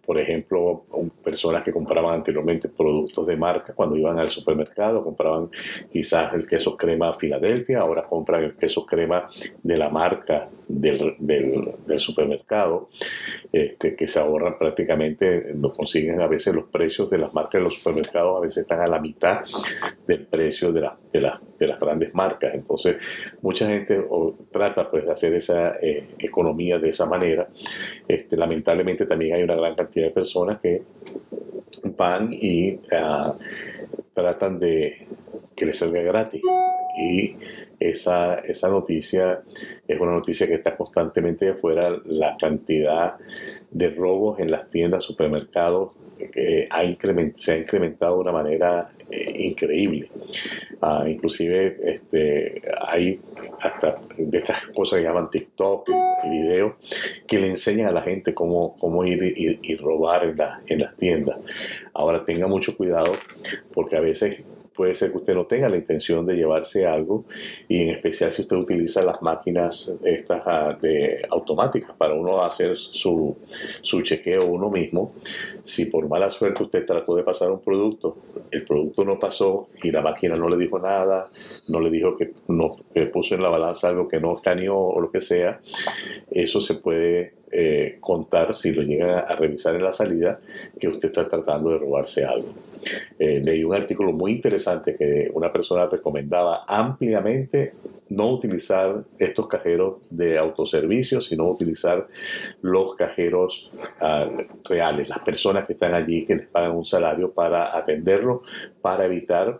Por 0.09 0.19
ejemplo, 0.19 0.85
personas 1.23 1.63
que 1.63 1.71
compraban 1.71 2.15
anteriormente 2.15 2.67
productos 2.67 3.27
de 3.27 3.37
marca 3.37 3.73
cuando 3.75 3.95
iban 3.95 4.17
al 4.17 4.27
supermercado, 4.27 5.03
compraban 5.03 5.49
quizás 5.91 6.33
el 6.33 6.47
queso 6.47 6.75
crema 6.75 7.13
Filadelfia, 7.13 7.81
ahora 7.81 8.07
compran 8.07 8.43
el 8.43 8.55
queso 8.55 8.87
crema 8.87 9.29
de 9.61 9.77
la 9.77 9.89
marca 9.89 10.49
del, 10.67 11.99
supermercado, 11.99 12.89
este, 13.51 13.95
que 13.95 14.07
se 14.07 14.19
ahorran 14.19 14.57
prácticamente, 14.57 15.53
lo 15.53 15.73
consiguen 15.73 16.21
a 16.21 16.27
veces 16.27 16.55
los 16.55 16.65
precios 16.65 17.09
de 17.09 17.17
las 17.17 17.33
marcas 17.33 17.59
de 17.59 17.63
los 17.65 17.75
supermercados, 17.75 18.37
a 18.37 18.39
veces 18.39 18.57
están 18.63 18.81
a 18.81 18.87
la 18.87 18.99
mitad 18.99 19.41
del 20.07 20.25
precio 20.25 20.71
de 20.71 20.81
las 21.21 21.79
grandes 21.79 22.13
marcas. 22.13 22.53
Entonces, 22.53 22.97
mucha 23.41 23.67
gente 23.67 24.05
trata 24.51 24.89
pues, 24.89 25.05
de 25.05 25.11
hacer 25.11 25.33
esa 25.33 25.75
eh, 25.81 26.07
economía 26.19 26.77
de 26.77 26.89
esa 26.89 27.05
manera. 27.05 27.49
Este, 28.07 28.37
lamentablemente 28.37 29.05
también 29.05 29.35
hay 29.35 29.43
una 29.43 29.55
gran 29.55 29.75
cantidad 29.75 29.98
de 30.03 30.11
personas 30.11 30.61
que 30.61 30.83
van 31.83 32.29
y 32.31 32.79
ah, 32.91 33.35
tratan 34.13 34.59
de 34.59 35.07
que 35.55 35.65
les 35.65 35.77
salga 35.77 36.01
gratis. 36.01 36.41
Y 36.97 37.35
esa, 37.79 38.35
esa 38.35 38.69
noticia 38.69 39.43
es 39.87 39.99
una 39.99 40.11
noticia 40.11 40.47
que 40.47 40.55
está 40.55 40.75
constantemente 40.75 41.49
afuera. 41.49 42.01
La 42.05 42.35
cantidad 42.37 43.17
de 43.71 43.89
robos 43.91 44.39
en 44.39 44.51
las 44.51 44.69
tiendas, 44.69 45.03
supermercados, 45.03 45.91
que 46.27 46.67
ha 46.69 46.83
se 47.35 47.51
ha 47.51 47.57
incrementado 47.57 48.15
de 48.15 48.21
una 48.21 48.31
manera 48.31 48.91
eh, 49.09 49.33
increíble. 49.39 50.09
Ah, 50.81 51.03
inclusive 51.07 51.77
este, 51.83 52.61
hay 52.87 53.19
hasta 53.61 53.99
de 54.17 54.37
estas 54.37 54.67
cosas 54.67 54.99
que 54.99 55.05
llaman 55.05 55.29
TikTok 55.29 55.89
y, 55.89 56.29
videos 56.29 56.73
que 57.27 57.39
le 57.39 57.47
enseñan 57.47 57.87
a 57.87 57.91
la 57.91 58.01
gente 58.01 58.33
cómo, 58.33 58.77
cómo 58.77 59.03
ir 59.05 59.19
y, 59.35 59.75
robar 59.77 60.25
en, 60.25 60.37
en 60.67 60.79
las 60.79 60.95
tiendas. 60.95 61.37
Ahora 61.93 62.23
tenga 62.23 62.47
mucho 62.47 62.77
cuidado 62.77 63.13
porque 63.73 63.97
a 63.97 64.01
veces 64.01 64.43
puede 64.79 64.93
ser 64.93 65.11
que 65.11 65.17
usted 65.17 65.35
no 65.35 65.45
tenga 65.45 65.67
la 65.67 65.75
intención 65.75 66.25
de 66.25 66.37
llevarse 66.37 66.87
algo 66.87 67.25
y 67.67 67.81
en 67.81 67.89
especial 67.89 68.31
si 68.31 68.43
usted 68.43 68.55
utiliza 68.55 69.03
las 69.03 69.21
máquinas 69.21 69.99
estas 70.05 70.41
ah, 70.45 70.77
de 70.81 71.21
automáticas 71.29 71.91
para 71.97 72.13
uno 72.13 72.45
hacer 72.45 72.77
su, 72.77 73.35
su 73.81 74.01
chequeo 74.01 74.45
uno 74.45 74.69
mismo. 74.69 75.15
Si 75.63 75.87
por 75.87 76.07
mala 76.07 76.29
suerte 76.29 76.63
usted 76.63 76.85
trató 76.85 77.13
de 77.13 77.23
pasar 77.23 77.51
un 77.51 77.59
producto, 77.59 78.19
el 78.51 78.63
producto 78.63 79.03
no 79.03 79.19
pasó 79.19 79.67
y 79.83 79.91
la 79.91 80.01
máquina 80.01 80.37
no 80.37 80.47
le 80.47 80.55
dijo 80.55 80.79
nada, 80.79 81.29
no 81.67 81.81
le 81.81 81.89
dijo 81.89 82.15
que, 82.15 82.31
no, 82.47 82.69
que 82.93 83.05
puso 83.07 83.35
en 83.35 83.41
la 83.41 83.49
balanza 83.49 83.89
algo 83.89 84.07
que 84.07 84.21
no 84.21 84.33
escaneó 84.33 84.77
o 84.77 85.01
lo 85.01 85.11
que 85.11 85.19
sea, 85.19 85.59
eso 86.31 86.61
se 86.61 86.75
puede 86.75 87.33
eh, 87.51 87.97
contar, 87.99 88.55
si 88.55 88.71
lo 88.71 88.83
llegan 88.83 89.09
a, 89.09 89.35
revisar 89.35 89.75
en 89.75 89.83
la 89.83 89.91
salida, 89.91 90.39
que 90.79 90.87
usted 90.87 91.09
está 91.09 91.27
tratando 91.27 91.71
de 91.71 91.79
robarse 91.79 92.23
algo. 92.23 92.49
Eh, 93.17 93.41
leí 93.43 93.63
un 93.63 93.75
artículo 93.75 94.11
muy 94.11 94.33
interesante 94.33 94.95
que 94.95 95.29
una 95.33 95.51
persona 95.51 95.87
recomendaba 95.87 96.63
ampliamente 96.67 97.71
no 98.09 98.31
utilizar 98.31 99.03
estos 99.17 99.47
cajeros 99.47 100.15
de 100.15 100.37
autoservicio, 100.37 101.19
sino 101.21 101.49
utilizar 101.49 102.07
los 102.61 102.95
cajeros 102.95 103.71
ah, 103.99 104.29
reales, 104.65 105.09
las 105.09 105.21
personas 105.21 105.65
que 105.65 105.73
están 105.73 105.93
allí 105.93 106.25
que 106.25 106.35
les 106.35 106.47
pagan 106.47 106.75
un 106.75 106.85
salario 106.85 107.31
para 107.31 107.75
atenderlo, 107.77 108.43
para 108.81 109.05
evitar 109.05 109.59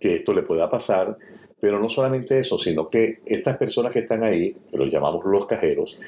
que 0.00 0.16
esto 0.16 0.32
le 0.32 0.42
pueda 0.42 0.68
pasar 0.68 1.16
pero 1.60 1.80
no 1.80 1.88
solamente 1.88 2.38
eso, 2.38 2.58
sino 2.58 2.88
que 2.88 3.20
estas 3.26 3.56
personas 3.56 3.92
que 3.92 4.00
están 4.00 4.22
ahí, 4.22 4.54
que 4.70 4.76
los 4.76 4.92
llamamos 4.92 5.24
los 5.24 5.46
cajeros, 5.46 6.00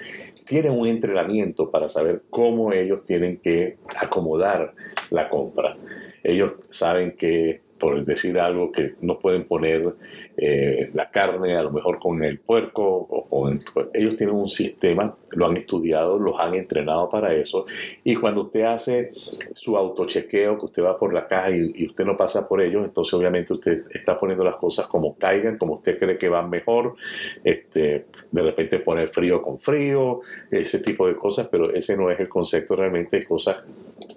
tienen 0.46 0.72
un 0.72 0.88
entrenamiento 0.88 1.70
para 1.70 1.88
saber 1.88 2.22
cómo 2.30 2.72
ellos 2.72 3.04
tienen 3.04 3.38
que 3.38 3.78
acomodar 3.98 4.74
la 5.10 5.28
compra. 5.28 5.76
Ellos 6.22 6.54
saben 6.68 7.16
que 7.16 7.62
por 7.80 8.04
decir 8.04 8.38
algo, 8.38 8.70
que 8.70 8.94
no 9.00 9.18
pueden 9.18 9.44
poner 9.44 9.94
eh, 10.36 10.90
la 10.92 11.10
carne 11.10 11.56
a 11.56 11.62
lo 11.62 11.72
mejor 11.72 11.98
con 11.98 12.22
el 12.22 12.38
puerco. 12.38 13.26
O, 13.30 13.50
ellos 13.94 14.16
tienen 14.16 14.36
un 14.36 14.48
sistema, 14.48 15.16
lo 15.30 15.46
han 15.46 15.56
estudiado, 15.56 16.18
los 16.18 16.38
han 16.38 16.54
entrenado 16.54 17.08
para 17.08 17.34
eso. 17.34 17.64
Y 18.04 18.14
cuando 18.14 18.42
usted 18.42 18.62
hace 18.62 19.10
su 19.54 19.76
autochequeo, 19.76 20.58
que 20.58 20.66
usted 20.66 20.82
va 20.84 20.96
por 20.96 21.12
la 21.12 21.26
caja 21.26 21.50
y, 21.50 21.86
usted 21.86 22.04
no 22.04 22.16
pasa 22.16 22.46
por 22.46 22.60
ellos, 22.60 22.84
entonces 22.84 23.14
obviamente 23.14 23.54
usted 23.54 23.84
está 23.90 24.16
poniendo 24.16 24.44
las 24.44 24.56
cosas 24.56 24.86
como 24.86 25.16
caigan, 25.16 25.56
como 25.56 25.74
usted 25.74 25.98
cree 25.98 26.16
que 26.16 26.28
van 26.28 26.50
mejor. 26.50 26.94
Este, 27.42 28.06
de 28.30 28.42
repente 28.42 28.78
poner 28.80 29.08
frío 29.08 29.40
con 29.40 29.58
frío, 29.58 30.20
ese 30.50 30.80
tipo 30.80 31.08
de 31.08 31.16
cosas, 31.16 31.48
pero 31.50 31.72
ese 31.72 31.96
no 31.96 32.10
es 32.10 32.20
el 32.20 32.28
concepto 32.28 32.76
realmente, 32.76 33.20
de 33.20 33.24
cosas 33.24 33.64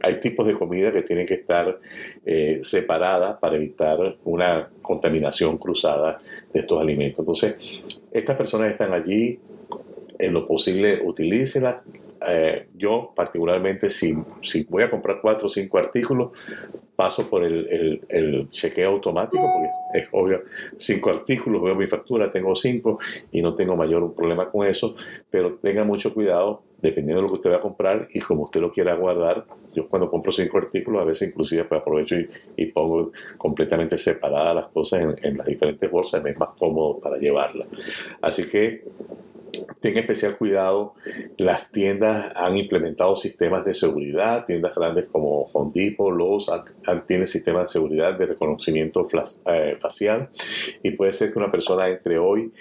hay 0.01 0.19
tipos 0.19 0.45
de 0.45 0.53
comida 0.53 0.91
que 0.91 1.01
tienen 1.01 1.25
que 1.25 1.35
estar 1.35 1.79
eh, 2.25 2.59
separadas 2.61 3.37
para 3.37 3.55
evitar 3.55 4.17
una 4.25 4.69
contaminación 4.81 5.57
cruzada 5.57 6.19
de 6.51 6.59
estos 6.59 6.81
alimentos. 6.81 7.19
Entonces, 7.19 7.83
estas 8.11 8.37
personas 8.37 8.71
están 8.71 8.93
allí, 8.93 9.39
en 10.19 10.33
lo 10.33 10.45
posible, 10.45 11.01
utilícelas, 11.03 11.81
eh, 12.27 12.67
yo 12.75 13.11
particularmente 13.15 13.89
si, 13.89 14.15
si 14.41 14.63
voy 14.65 14.83
a 14.83 14.89
comprar 14.89 15.19
cuatro 15.21 15.47
o 15.47 15.49
cinco 15.49 15.77
artículos, 15.77 16.31
paso 16.95 17.29
por 17.29 17.43
el, 17.43 18.01
el, 18.07 18.49
chequeo 18.49 18.91
automático, 18.91 19.41
porque 19.41 19.69
es 19.99 20.07
obvio, 20.11 20.43
cinco 20.77 21.09
artículos, 21.09 21.61
veo 21.61 21.75
mi 21.75 21.87
factura, 21.87 22.29
tengo 22.29 22.53
cinco 22.55 22.99
y 23.31 23.41
no 23.41 23.55
tengo 23.55 23.75
mayor 23.75 24.13
problema 24.13 24.49
con 24.49 24.67
eso, 24.67 24.95
pero 25.29 25.55
tenga 25.55 25.83
mucho 25.83 26.13
cuidado 26.13 26.63
dependiendo 26.81 27.21
de 27.21 27.23
lo 27.23 27.27
que 27.29 27.35
usted 27.35 27.51
va 27.51 27.55
a 27.57 27.61
comprar 27.61 28.09
y 28.13 28.19
como 28.19 28.43
usted 28.43 28.59
lo 28.59 28.69
quiera 28.69 28.93
guardar. 28.95 29.45
Yo 29.73 29.87
cuando 29.87 30.09
compro 30.11 30.31
cinco 30.31 30.57
artículos, 30.57 31.01
a 31.01 31.05
veces 31.05 31.29
inclusive 31.29 31.63
pues 31.63 31.81
aprovecho 31.81 32.15
y, 32.57 32.65
pongo 32.67 33.11
completamente 33.37 33.97
separadas 33.97 34.53
las 34.53 34.67
cosas 34.67 35.01
en, 35.01 35.15
en 35.21 35.37
las 35.37 35.47
diferentes 35.47 35.89
bolsas, 35.89 36.21
me 36.21 36.31
es 36.31 36.37
más 36.37 36.49
cómodo 36.59 36.99
para 36.99 37.17
llevarlas. 37.17 37.67
Así 38.21 38.49
que 38.49 38.83
Tenga 39.83 39.99
especial 39.99 40.37
cuidado, 40.37 40.93
las 41.37 41.69
tiendas 41.69 42.31
han 42.37 42.57
implementado 42.57 43.17
sistemas 43.17 43.65
de 43.65 43.73
seguridad, 43.73 44.45
tiendas 44.45 44.73
grandes 44.73 45.07
como 45.11 45.49
Home 45.51 45.73
Depot, 45.75 46.09
Lowe's 46.09 46.49
tienen 47.05 47.27
sistemas 47.27 47.63
de 47.63 47.67
seguridad 47.67 48.17
de 48.17 48.27
reconocimiento 48.27 49.05
eh, 49.45 49.75
facial. 49.81 50.29
Y 50.83 50.91
puede 50.91 51.11
ser 51.11 51.33
que 51.33 51.39
una 51.39 51.51
persona 51.51 51.89
entre 51.89 52.17
hoy 52.17 52.53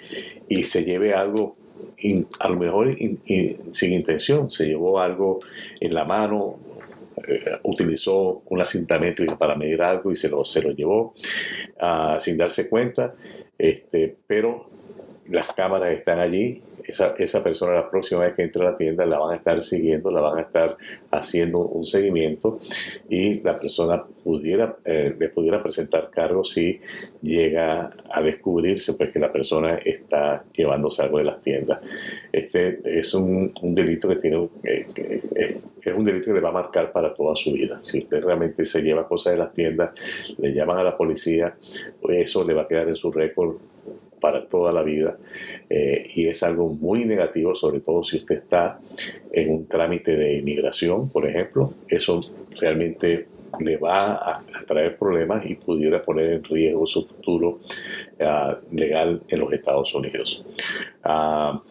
y 0.49 0.63
se 0.63 0.83
lleve 0.83 1.13
algo 1.13 1.55
a 2.39 2.49
lo 2.49 2.57
mejor 2.57 2.93
sin 3.71 3.93
intención, 3.93 4.51
se 4.51 4.65
llevó 4.65 4.99
algo 4.99 5.39
en 5.79 5.93
la 5.93 6.03
mano, 6.03 6.59
eh, 7.25 7.57
utilizó 7.63 8.43
una 8.49 8.65
cinta 8.65 8.99
métrica 8.99 9.37
para 9.37 9.55
medir 9.55 9.81
algo 9.81 10.11
y 10.11 10.17
se 10.17 10.27
lo, 10.27 10.43
se 10.43 10.61
lo 10.61 10.71
llevó 10.71 11.13
ah, 11.79 12.17
sin 12.19 12.37
darse 12.37 12.67
cuenta, 12.67 13.15
este, 13.57 14.13
pero 14.27 14.67
las 15.29 15.47
cámaras 15.53 15.95
están 15.95 16.19
allí 16.19 16.61
esa, 16.85 17.15
esa, 17.17 17.43
persona 17.43 17.73
la 17.73 17.89
próxima 17.89 18.21
vez 18.21 18.35
que 18.35 18.43
entre 18.43 18.61
a 18.61 18.71
la 18.71 18.75
tienda 18.75 19.05
la 19.05 19.19
van 19.19 19.33
a 19.33 19.37
estar 19.37 19.61
siguiendo, 19.61 20.11
la 20.11 20.21
van 20.21 20.37
a 20.39 20.41
estar 20.41 20.77
haciendo 21.11 21.59
un 21.59 21.83
seguimiento 21.85 22.59
y 23.09 23.41
la 23.41 23.59
persona 23.59 24.03
pudiera, 24.23 24.77
eh, 24.85 25.15
le 25.17 25.29
pudiera 25.29 25.61
presentar 25.61 26.09
cargos 26.09 26.51
si 26.51 26.79
llega 27.21 27.91
a 28.09 28.21
descubrirse 28.21 28.93
pues 28.93 29.11
que 29.11 29.19
la 29.19 29.31
persona 29.31 29.75
está 29.75 30.45
llevándose 30.53 31.01
algo 31.01 31.17
de 31.17 31.23
las 31.25 31.41
tiendas. 31.41 31.79
Este 32.31 32.79
es 32.85 33.13
un, 33.13 33.51
delito 33.61 34.07
que 34.07 34.15
tiene, 34.15 34.49
eh, 34.63 34.87
es 35.81 35.93
un 35.93 36.05
delito 36.05 36.27
que 36.27 36.33
le 36.33 36.39
va 36.39 36.49
a 36.49 36.53
marcar 36.53 36.91
para 36.91 37.13
toda 37.13 37.35
su 37.35 37.53
vida. 37.53 37.79
Si 37.81 37.99
usted 37.99 38.23
realmente 38.23 38.63
se 38.65 38.81
lleva 38.81 39.07
cosas 39.07 39.33
de 39.33 39.39
las 39.39 39.51
tiendas, 39.51 39.91
le 40.37 40.53
llaman 40.53 40.77
a 40.77 40.83
la 40.83 40.97
policía, 40.97 41.57
eso 42.09 42.43
le 42.43 42.53
va 42.53 42.63
a 42.63 42.67
quedar 42.67 42.87
en 42.87 42.95
su 42.95 43.11
récord 43.11 43.57
para 44.23 44.47
toda 44.47 44.71
la 44.71 44.83
vida 44.83 45.17
eh, 45.69 46.07
y 46.15 46.27
es 46.29 46.43
algo 46.43 46.69
muy 46.69 47.03
negativo, 47.03 47.53
sobre 47.53 47.81
todo 47.81 48.03
si 48.03 48.19
usted 48.19 48.35
está 48.35 48.79
en 49.33 49.49
un 49.51 49.67
trámite 49.67 50.15
de 50.15 50.37
inmigración, 50.37 51.09
por 51.09 51.27
ejemplo. 51.27 51.73
Eso 51.89 52.21
realmente 52.61 53.27
le 53.59 53.75
va 53.75 54.13
a, 54.13 54.45
traer 54.65 54.97
problemas 54.97 55.45
y 55.45 55.55
pudiera 55.55 56.01
poner 56.01 56.31
en 56.31 56.43
riesgo 56.45 56.85
su 56.85 57.05
futuro 57.05 57.59
ah, 58.21 58.57
legal 58.71 59.23
en 59.27 59.39
los 59.41 59.51
Estados 59.51 59.93
Unidos. 59.93 60.45
Ah, 61.03 61.61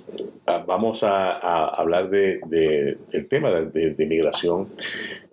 ah, 0.47 0.65
vamos 0.67 1.05
a, 1.05 1.69
hablar 1.69 2.11
de, 2.11 2.39
del 3.11 3.29
tema 3.29 3.51
de, 3.51 3.95
de, 3.95 4.05
inmigración. 4.05 4.69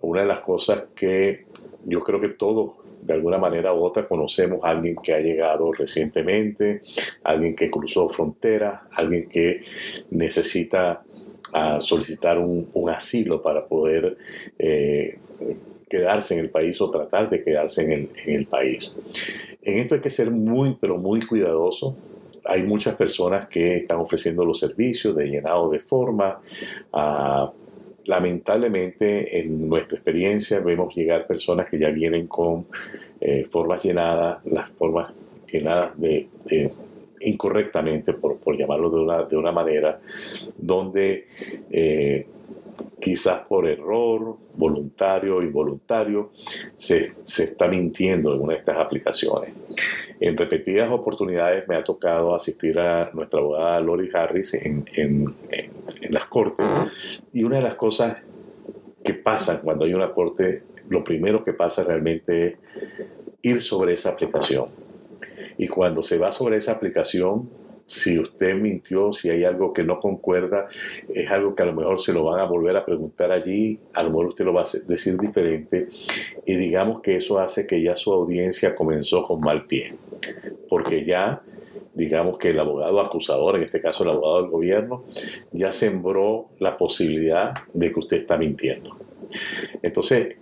Una 0.00 0.22
de 0.22 0.26
las 0.26 0.40
cosas 0.40 0.84
que 0.94 1.44
yo 1.84 2.00
creo 2.00 2.18
que 2.18 2.30
todos 2.30 2.79
de 3.02 3.14
alguna 3.14 3.38
manera 3.38 3.72
u 3.74 3.82
otra 3.82 4.06
conocemos 4.06 4.60
a 4.62 4.70
alguien 4.70 4.96
que 4.96 5.14
ha 5.14 5.20
llegado 5.20 5.72
recientemente, 5.72 6.82
alguien 7.22 7.54
que 7.54 7.70
cruzó 7.70 8.08
frontera, 8.08 8.88
alguien 8.92 9.28
que 9.28 9.60
necesita 10.10 11.02
ah, 11.52 11.78
solicitar 11.80 12.38
un, 12.38 12.68
asilo 12.90 13.40
para 13.40 13.66
poder 13.66 14.16
eh, 14.58 15.18
quedarse 15.88 16.34
en 16.34 16.40
el 16.40 16.50
país 16.50 16.80
o 16.80 16.90
tratar 16.90 17.30
de 17.30 17.42
quedarse 17.42 17.82
en 17.82 18.10
el, 18.26 18.46
país. 18.46 18.98
En 19.62 19.78
esto 19.78 19.94
hay 19.94 20.00
que 20.00 20.10
ser 20.10 20.30
muy, 20.30 20.76
pero 20.80 20.98
muy 20.98 21.20
cuidadoso 21.20 21.96
hay 22.44 22.62
muchas 22.62 22.94
personas 22.96 23.48
que 23.48 23.76
están 23.76 23.98
ofreciendo 23.98 24.44
los 24.44 24.58
servicios 24.58 25.14
de 25.14 25.28
llenado 25.28 25.70
de 25.70 25.78
forma, 25.78 26.40
ah, 26.92 27.52
lamentablemente 28.10 29.38
en 29.38 29.68
nuestra 29.68 29.96
experiencia 29.96 30.58
vemos 30.58 30.92
llegar 30.96 31.28
personas 31.28 31.70
que 31.70 31.78
ya 31.78 31.90
vienen 31.90 32.26
con 32.26 32.66
eh, 33.20 33.44
formas 33.44 33.84
llenadas, 33.84 34.44
las 34.46 34.68
formas 34.70 35.12
llenadas 35.46 35.96
de, 35.96 36.28
incorrectamente, 37.20 38.14
por, 38.14 38.56
llamarlo 38.58 38.90
de 38.90 39.00
una, 39.00 39.22
de 39.22 39.36
una 39.36 39.52
manera, 39.52 40.00
donde 40.58 41.28
eh, 41.70 42.26
quizás 43.00 43.42
por 43.48 43.66
error, 43.66 44.36
voluntario, 44.54 45.42
involuntario, 45.42 46.30
se, 46.74 47.14
se 47.22 47.44
está 47.44 47.66
mintiendo 47.66 48.34
en 48.34 48.40
una 48.40 48.52
de 48.52 48.58
estas 48.58 48.76
aplicaciones. 48.76 49.52
En 50.20 50.36
repetidas 50.36 50.90
oportunidades 50.90 51.66
me 51.66 51.76
ha 51.76 51.82
tocado 51.82 52.34
asistir 52.34 52.78
a 52.78 53.10
nuestra 53.12 53.40
abogada 53.40 53.80
Lori 53.80 54.10
Harris 54.12 54.54
en, 54.54 54.84
en, 54.92 55.34
las 56.10 56.26
cortes 56.26 57.22
y 57.32 57.44
una 57.44 57.56
de 57.56 57.62
las 57.62 57.76
cosas 57.76 58.18
que 59.02 59.14
pasa 59.14 59.62
cuando 59.62 59.84
hay 59.86 59.94
una 59.94 60.12
corte, 60.12 60.62
lo 60.88 61.02
primero 61.02 61.42
que 61.42 61.52
pasa 61.52 61.84
realmente 61.84 62.46
es 62.46 62.54
ir 63.42 63.62
sobre 63.62 63.94
esa 63.94 64.10
aplicación. 64.10 64.68
Y 65.56 65.68
cuando 65.68 66.02
se 66.02 66.18
va 66.18 66.32
sobre 66.32 66.56
esa 66.56 66.72
aplicación, 66.72 67.48
si 67.90 68.20
usted 68.20 68.54
mintió, 68.54 69.12
si 69.12 69.30
hay 69.30 69.42
algo 69.42 69.72
que 69.72 69.82
no 69.82 69.98
concuerda, 69.98 70.68
es 71.12 71.28
algo 71.28 71.56
que 71.56 71.64
a 71.64 71.66
lo 71.66 71.72
mejor 71.72 71.98
se 71.98 72.12
lo 72.12 72.22
van 72.22 72.38
a 72.38 72.44
volver 72.44 72.76
a 72.76 72.86
preguntar 72.86 73.32
allí, 73.32 73.80
a 73.94 74.04
lo 74.04 74.10
mejor 74.10 74.26
usted 74.26 74.44
lo 74.44 74.52
va 74.52 74.62
a 74.62 74.68
decir 74.86 75.18
diferente 75.18 75.88
y 76.46 76.54
digamos 76.54 77.00
que 77.00 77.16
eso 77.16 77.40
hace 77.40 77.66
que 77.66 77.82
ya 77.82 77.96
su 77.96 78.12
audiencia 78.12 78.76
comenzó 78.76 79.24
con 79.24 79.40
mal 79.40 79.66
pie, 79.66 79.96
porque 80.68 81.04
ya 81.04 81.42
digamos 81.92 82.38
que 82.38 82.50
el 82.50 82.60
abogado 82.60 83.00
acusador, 83.00 83.56
en 83.56 83.64
este 83.64 83.80
caso 83.80 84.04
el 84.04 84.10
abogado 84.10 84.42
del 84.42 84.50
gobierno, 84.52 85.02
ya 85.50 85.72
sembró 85.72 86.46
la 86.60 86.76
posibilidad 86.76 87.54
de 87.74 87.92
que 87.92 87.98
usted 87.98 88.18
está 88.18 88.38
mintiendo. 88.38 88.96
Entonces, 89.82 90.36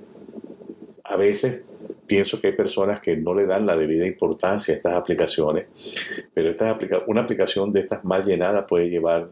a 1.03 1.17
veces 1.17 1.63
pienso 2.09 2.41
que 2.41 2.49
hay 2.49 2.53
personas 2.55 3.01
que 3.01 3.17
no 3.17 3.35
le 3.35 3.47
dan 3.47 3.67
la 3.67 3.77
debida 3.77 4.07
importancia 4.07 4.75
a 4.75 4.77
estas 4.79 4.95
aplicaciones, 4.95 5.67
pero 6.35 6.51
esta 6.51 6.77
una 7.07 7.21
aplicación 7.21 7.71
de 7.73 7.81
estas 7.81 8.05
mal 8.05 8.25
llenadas 8.25 8.65
puede 8.67 8.89
llevar 8.89 9.29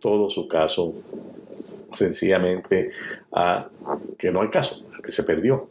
todo 0.00 0.30
su 0.30 0.48
caso 0.48 0.94
sencillamente 1.92 2.90
a 3.30 3.68
que 4.18 4.32
no 4.32 4.42
hay 4.42 4.48
caso, 4.48 4.84
que 5.02 5.12
se 5.12 5.22
perdió. 5.22 5.68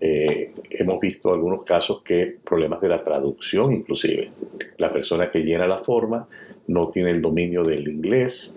Eh, 0.00 0.52
hemos 0.70 1.00
visto 1.00 1.32
algunos 1.32 1.64
casos 1.64 2.02
que 2.02 2.36
problemas 2.44 2.80
de 2.80 2.88
la 2.88 3.02
traducción 3.02 3.72
inclusive. 3.72 4.30
La 4.78 4.92
persona 4.92 5.28
que 5.28 5.42
llena 5.42 5.66
la 5.66 5.78
forma 5.78 6.28
no 6.66 6.88
tiene 6.88 7.10
el 7.10 7.22
dominio 7.22 7.64
del 7.64 7.88
inglés, 7.88 8.56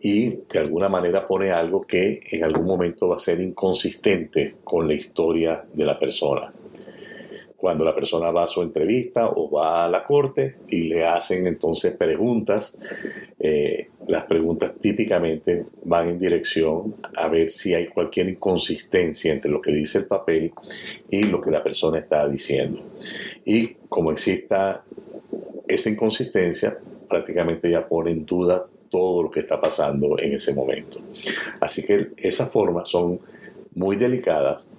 y 0.00 0.38
de 0.52 0.58
alguna 0.58 0.88
manera 0.88 1.26
pone 1.26 1.50
algo 1.50 1.82
que 1.82 2.20
en 2.30 2.44
algún 2.44 2.66
momento 2.66 3.08
va 3.08 3.16
a 3.16 3.20
ser 3.20 3.40
inconsistente 3.40 4.56
con 4.64 4.86
la 4.86 4.94
historia 4.94 5.64
de 5.72 5.84
la 5.84 5.98
persona. 5.98 6.52
Cuando 7.56 7.84
la 7.84 7.94
persona 7.94 8.32
va 8.32 8.42
a 8.42 8.48
su 8.48 8.60
entrevista 8.60 9.28
o 9.28 9.48
va 9.48 9.84
a 9.84 9.88
la 9.88 10.02
corte 10.02 10.56
y 10.68 10.88
le 10.88 11.06
hacen 11.06 11.46
entonces 11.46 11.96
preguntas, 11.96 12.76
eh, 13.38 13.88
las 14.08 14.24
preguntas 14.24 14.74
típicamente 14.80 15.66
van 15.84 16.08
en 16.08 16.18
dirección 16.18 16.96
a 17.16 17.28
ver 17.28 17.50
si 17.50 17.72
hay 17.72 17.86
cualquier 17.86 18.30
inconsistencia 18.30 19.32
entre 19.32 19.48
lo 19.48 19.60
que 19.60 19.70
dice 19.70 19.98
el 19.98 20.06
papel 20.06 20.50
y 21.08 21.22
lo 21.22 21.40
que 21.40 21.52
la 21.52 21.62
persona 21.62 22.00
está 22.00 22.26
diciendo. 22.28 22.82
Y 23.44 23.76
como 23.88 24.10
exista 24.10 24.82
esa 25.68 25.88
inconsistencia, 25.88 26.78
prácticamente 27.12 27.70
ya 27.70 27.86
pone 27.86 28.10
en 28.10 28.24
duda 28.24 28.66
todo 28.88 29.22
lo 29.24 29.30
que 29.30 29.40
está 29.40 29.60
pasando 29.60 30.18
en 30.18 30.32
ese 30.32 30.54
momento. 30.54 30.98
Así 31.60 31.84
que 31.84 32.12
esas 32.16 32.50
formas 32.50 32.88
son 32.88 33.20
muy 33.74 33.96
delicadas. 33.96 34.70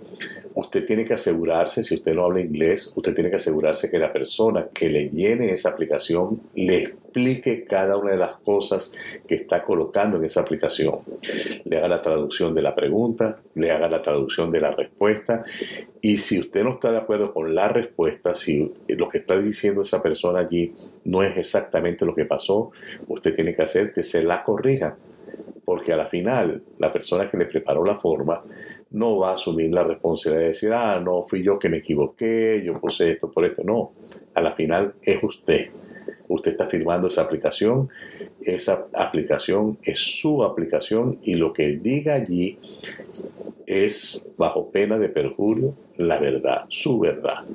Usted 0.55 0.86
tiene 0.86 1.03
que 1.03 1.15
asegurarse, 1.15 1.82
si 1.82 1.96
usted 1.96 2.13
no 2.13 2.25
habla 2.25 2.41
inglés, 2.41 2.93
usted 2.96 3.13
tiene 3.13 3.29
que 3.29 3.38
asegurarse 3.38 3.89
que 3.89 3.98
la 3.98 4.13
persona 4.13 4.67
que 4.74 4.89
le 4.89 5.10
llene 5.10 5.51
esa 5.51 5.70
aplicación 5.70 6.41
le 6.55 6.77
explique 6.84 7.63
cada 7.65 7.98
una 7.98 8.12
de 8.12 8.17
las 8.17 8.38
cosas 8.38 8.93
que 9.27 9.36
está 9.36 9.63
colocando 9.63 10.17
en 10.17 10.25
esa 10.25 10.41
aplicación. 10.41 11.00
Le 11.65 11.77
haga 11.77 11.88
la 11.88 12.01
traducción 12.01 12.53
de 12.53 12.62
la 12.62 12.75
pregunta, 12.75 13.39
le 13.55 13.72
haga 13.72 13.89
la 13.89 14.01
traducción 14.01 14.51
de 14.51 14.62
la 14.62 14.72
respuesta. 14.72 15.43
Y 16.01 16.17
si 16.17 16.39
usted 16.39 16.63
no 16.63 16.72
está 16.72 16.91
de 16.91 16.98
acuerdo 16.98 17.34
con 17.34 17.53
la 17.55 17.67
respuesta, 17.67 18.34
si 18.34 18.72
lo 18.88 19.08
que 19.08 19.20
está 19.20 19.38
diciendo 19.39 19.82
esa 19.82 20.01
persona 20.01 20.39
allí 20.39 20.74
no 21.05 21.24
es 21.24 21.38
exactamente 21.38 22.05
lo 22.05 22.13
que 22.13 22.25
pasó, 22.25 22.72
usted 23.08 23.34
tiene 23.34 23.55
que 23.55 23.63
hacer 23.63 23.91
que 23.91 24.03
se 24.03 24.24
la 24.24 24.43
corrija. 24.43 24.98
Porque 25.65 25.93
a 25.93 25.98
la 25.98 26.08
final, 26.08 26.62
la 26.77 26.91
persona 26.91 27.29
que 27.29 27.38
le 27.38 27.46
preparó 27.46 27.86
la 27.86 27.96
forma 27.96 28.43
no 28.93 29.17
va 29.17 29.31
a 29.31 29.33
asumir 29.33 29.73
la 29.73 29.83
responsabilidad 29.83 30.41
de 30.41 30.47
decir, 30.47 30.73
ah, 30.73 31.00
no, 31.00 31.23
fui 31.23 31.43
yo 31.43 31.59
que 31.59 31.69
me 31.69 31.77
equivoqué, 31.77 32.63
yo 32.65 32.77
puse 32.77 33.12
esto 33.12 33.29
por 33.29 33.45
esto. 33.45 33.63
No, 33.63 33.91
a 34.33 34.41
la 34.41 34.53
final 34.53 34.95
es 35.01 35.21
usted 35.23 35.69
usted 36.27 36.51
está 36.51 36.67
firmando 36.67 37.07
esa 37.07 37.21
aplicación, 37.21 37.89
esa 38.41 38.88
aplicación 38.93 39.77
es 39.83 40.00
su 40.00 40.43
aplicación 40.43 41.19
y 41.21 41.35
lo 41.35 41.53
que 41.53 41.77
diga 41.77 42.15
allí 42.15 42.57
es 43.65 44.25
bajo 44.38 44.69
pena 44.71 44.97
de 44.97 45.09
perjurio 45.09 45.75
la 45.97 46.17
verdad, 46.17 46.65
su 46.69 47.00
verdad. 47.00 47.45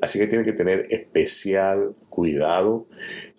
Así 0.00 0.18
que 0.18 0.26
tiene 0.26 0.44
que 0.44 0.54
tener 0.54 0.86
especial 0.90 1.94
cuidado. 2.08 2.86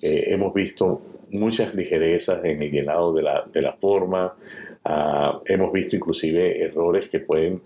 Eh, 0.01 0.25
hemos 0.27 0.53
visto 0.53 1.01
muchas 1.31 1.73
ligerezas 1.73 2.43
en 2.45 2.61
el 2.61 2.69
llenado 2.69 3.13
de 3.13 3.23
la, 3.23 3.45
de 3.51 3.61
la 3.63 3.73
forma. 3.73 4.35
Ah, 4.89 5.41
hemos 5.45 5.73
visto 5.73 5.97
inclusive 5.97 6.63
errores 6.63 7.09
que 7.09 7.19
pueden 7.19 7.61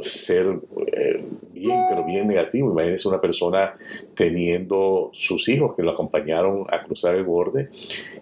ser 0.00 0.58
eh, 0.92 1.24
bien, 1.52 1.84
pero 1.88 2.04
bien 2.04 2.26
negativos. 2.26 2.72
Imagínense 2.72 3.06
una 3.06 3.20
persona 3.20 3.76
teniendo 4.14 5.10
sus 5.12 5.48
hijos 5.48 5.76
que 5.76 5.84
lo 5.84 5.92
acompañaron 5.92 6.66
a 6.68 6.82
cruzar 6.82 7.14
el 7.14 7.22
borde 7.22 7.70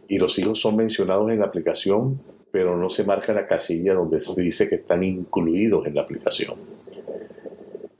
y 0.08 0.18
los 0.18 0.38
hijos 0.38 0.60
son 0.60 0.76
mencionados 0.76 1.32
en 1.32 1.38
la 1.40 1.46
aplicación, 1.46 2.20
pero 2.50 2.76
no 2.76 2.90
se 2.90 3.04
marca 3.04 3.32
la 3.32 3.46
casilla 3.46 3.94
donde 3.94 4.20
se 4.20 4.42
dice 4.42 4.68
que 4.68 4.74
están 4.74 5.02
incluidos 5.02 5.86
en 5.86 5.94
la 5.94 6.02
aplicación. 6.02 6.73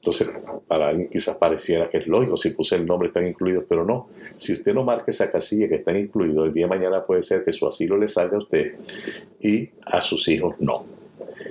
Entonces, 0.04 0.28
para 0.68 0.88
alguien 0.88 1.08
quizás 1.08 1.38
pareciera 1.38 1.88
que 1.88 1.96
es 1.96 2.06
lógico, 2.06 2.36
si 2.36 2.50
puse 2.50 2.76
el 2.76 2.84
nombre 2.84 3.06
están 3.06 3.26
incluidos, 3.26 3.64
pero 3.66 3.86
no. 3.86 4.08
Si 4.36 4.52
usted 4.52 4.74
no 4.74 4.84
marca 4.84 5.10
esa 5.10 5.32
casilla 5.32 5.66
que 5.66 5.76
están 5.76 5.96
incluidos, 5.96 6.46
el 6.46 6.52
día 6.52 6.66
de 6.66 6.68
mañana 6.68 7.06
puede 7.06 7.22
ser 7.22 7.42
que 7.42 7.52
su 7.52 7.66
asilo 7.66 7.96
le 7.96 8.06
salga 8.06 8.36
a 8.36 8.40
usted 8.40 8.74
y 9.40 9.70
a 9.86 10.02
sus 10.02 10.28
hijos 10.28 10.56
no. 10.58 10.84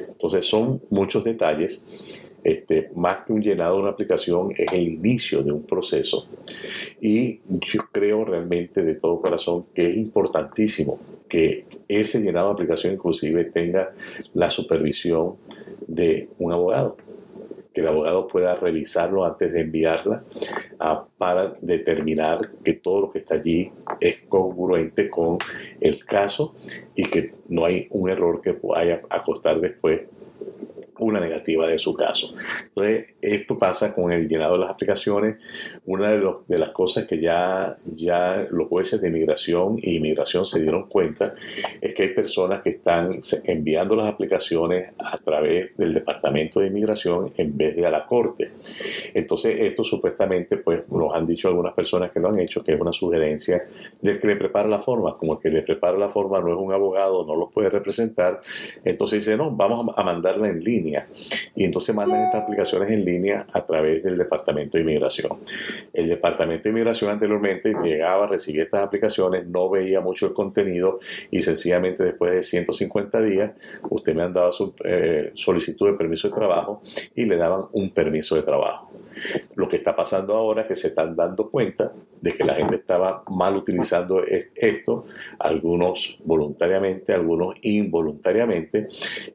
Entonces 0.07 0.45
son 0.45 0.83
muchos 0.91 1.24
detalles. 1.24 1.83
Este, 2.43 2.91
más 2.93 3.25
que 3.25 3.33
un 3.33 3.41
llenado 3.41 3.77
de 3.77 3.81
una 3.81 3.91
aplicación, 3.91 4.51
es 4.55 4.72
el 4.72 4.88
inicio 4.88 5.41
de 5.41 5.51
un 5.51 5.63
proceso. 5.63 6.27
Y 7.01 7.39
yo 7.50 7.81
creo 7.91 8.24
realmente 8.24 8.83
de 8.83 8.93
todo 8.93 9.19
corazón 9.19 9.65
que 9.74 9.88
es 9.88 9.98
importantísimo 9.98 11.00
que 11.27 11.65
ese 11.88 12.22
llenado 12.22 12.50
de 12.50 12.53
aplicación 12.53 12.93
inclusive 12.93 13.45
tenga 13.45 13.95
la 14.36 14.51
supervisión 14.51 15.38
de 15.88 16.29
un 16.38 16.51
abogado 16.51 16.98
que 17.74 17.82
el 17.82 17.88
abogado 17.88 18.27
pueda 18.27 18.56
revisarlo 18.56 19.25
antes 19.25 19.51
de 19.51 19.62
enviarla 19.62 20.24
ah, 20.80 21.06
para 21.18 21.56
determinar 21.62 22.39
que 22.63 22.74
todo 22.74 23.01
lo 23.01 23.10
que 23.10 23.20
está 23.20 23.36
allí 23.36 23.72
es 24.00 24.22
congruente 24.22 25.10
con 25.10 25.38
el 25.80 26.06
caso 26.06 26.56
y 26.96 27.06
que 27.06 27.34
no 27.50 27.65
hay 27.65 27.88
un 27.89 28.10
error 28.10 28.42
que 28.42 28.58
vaya 28.62 29.01
a 29.10 29.24
costar 29.24 29.60
después 29.60 30.06
una 31.00 31.19
negativa 31.19 31.67
de 31.67 31.77
su 31.77 31.93
caso. 31.93 32.33
Entonces, 32.67 33.07
esto 33.21 33.57
pasa 33.57 33.93
con 33.95 34.12
el 34.12 34.27
llenado 34.27 34.53
de 34.53 34.59
las 34.59 34.69
aplicaciones. 34.69 35.38
Una 35.85 36.12
de, 36.12 36.19
los, 36.19 36.41
las 36.47 36.69
cosas 36.69 37.05
que 37.05 37.19
ya, 37.19 37.77
ya 37.85 38.45
los 38.51 38.67
jueces 38.67 39.01
de 39.01 39.07
inmigración 39.07 39.79
y 39.81 39.95
inmigración 39.95 40.45
se 40.45 40.62
dieron 40.62 40.88
cuenta 40.88 41.33
es 41.81 41.93
que 41.93 42.03
hay 42.03 42.09
personas 42.09 42.62
que 42.62 42.69
están 42.69 43.19
enviando 43.45 43.95
las 43.95 44.05
aplicaciones 44.05 44.91
a 45.00 45.17
través 45.17 45.75
del 45.77 45.93
Departamento 45.93 46.59
de 46.59 46.67
Inmigración 46.67 47.33
en 47.38 47.57
vez 47.57 47.75
de 47.75 47.85
a 47.85 47.89
la 47.89 48.05
Corte. 48.05 48.51
Entonces, 49.13 49.57
esto 49.59 49.83
supuestamente, 49.83 50.57
pues 50.57 50.81
nos 50.89 51.13
han 51.13 51.25
dicho 51.25 51.47
algunas 51.47 51.73
personas 51.73 52.12
que 52.12 52.19
lo 52.19 52.29
han 52.29 52.39
hecho, 52.39 52.63
que 52.63 52.73
es 52.73 52.81
una 52.81 52.93
sugerencia 52.93 53.67
del 54.01 54.19
que 54.19 54.27
le 54.27 54.35
prepara 54.35 54.67
la 54.67 54.79
forma. 54.79 55.17
Como 55.17 55.33
el 55.33 55.39
que 55.39 55.50
le 55.50 55.62
prepara 55.62 55.97
la 55.97 56.09
forma 56.09 56.39
no 56.39 56.50
es 56.50 56.57
un 56.57 56.71
abogado, 56.71 57.25
no 57.25 57.35
lo 57.35 57.50
puede 57.50 57.69
representar, 57.69 58.41
entonces 58.83 59.25
dice, 59.25 59.38
no, 59.38 59.51
vamos 59.51 59.93
a 59.97 60.03
mandarla 60.03 60.50
en 60.50 60.59
línea 60.59 60.82
y 61.55 61.63
entonces 61.63 61.95
mandan 61.95 62.23
estas 62.23 62.43
aplicaciones 62.43 62.89
en 62.89 63.05
línea 63.05 63.45
a 63.53 63.65
través 63.65 64.03
del 64.03 64.17
Departamento 64.17 64.77
de 64.77 64.83
Inmigración. 64.83 65.39
El 65.93 66.09
Departamento 66.09 66.63
de 66.63 66.69
Inmigración 66.71 67.11
anteriormente 67.11 67.73
llegaba, 67.83 68.27
recibía 68.27 68.63
estas 68.63 68.83
aplicaciones, 68.83 69.48
no 69.48 69.69
veía 69.69 70.01
mucho 70.01 70.25
el 70.25 70.33
contenido 70.33 71.00
y 71.31 71.41
sencillamente 71.41 72.03
después 72.03 72.33
de 72.33 72.43
150 72.43 73.22
días 73.22 73.51
usted 73.89 74.13
me 74.13 74.24
mandaba 74.24 74.51
su 74.51 74.74
eh, 74.83 75.31
solicitud 75.33 75.91
de 75.91 75.93
permiso 75.93 76.27
de 76.27 76.35
trabajo 76.35 76.81
y 77.15 77.25
le 77.25 77.37
daban 77.37 77.65
un 77.72 77.91
permiso 77.91 78.35
de 78.35 78.43
trabajo. 78.43 78.91
Lo 79.55 79.67
que 79.67 79.77
está 79.77 79.96
pasando 79.96 80.35
ahora 80.35 80.63
es 80.63 80.67
que 80.67 80.75
se 80.75 80.87
están 80.87 81.15
dando 81.15 81.50
cuenta 81.50 81.91
de 82.24 82.31
que 82.31 82.46
la 82.46 82.55
gente 82.55 82.75
estaba 82.75 83.22
mal 83.27 83.57
utilizando 83.57 84.24
esto, 84.24 85.05
algunos 85.40 86.18
voluntariamente, 86.24 87.12
algunos 87.12 87.55
involuntariamente, 87.64 88.88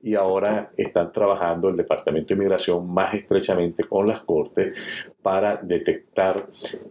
y 0.02 0.14
ahora 0.14 0.72
están 0.74 1.12
trabajando 1.12 1.68
el 1.68 1.76
Departamento 1.76 2.28
de 2.28 2.36
Inmigración 2.36 2.90
más 2.90 3.12
estrechamente 3.12 3.84
con 3.84 4.08
las 4.08 4.20
Cortes 4.20 4.72
para 5.20 5.56
detectar 5.58 6.48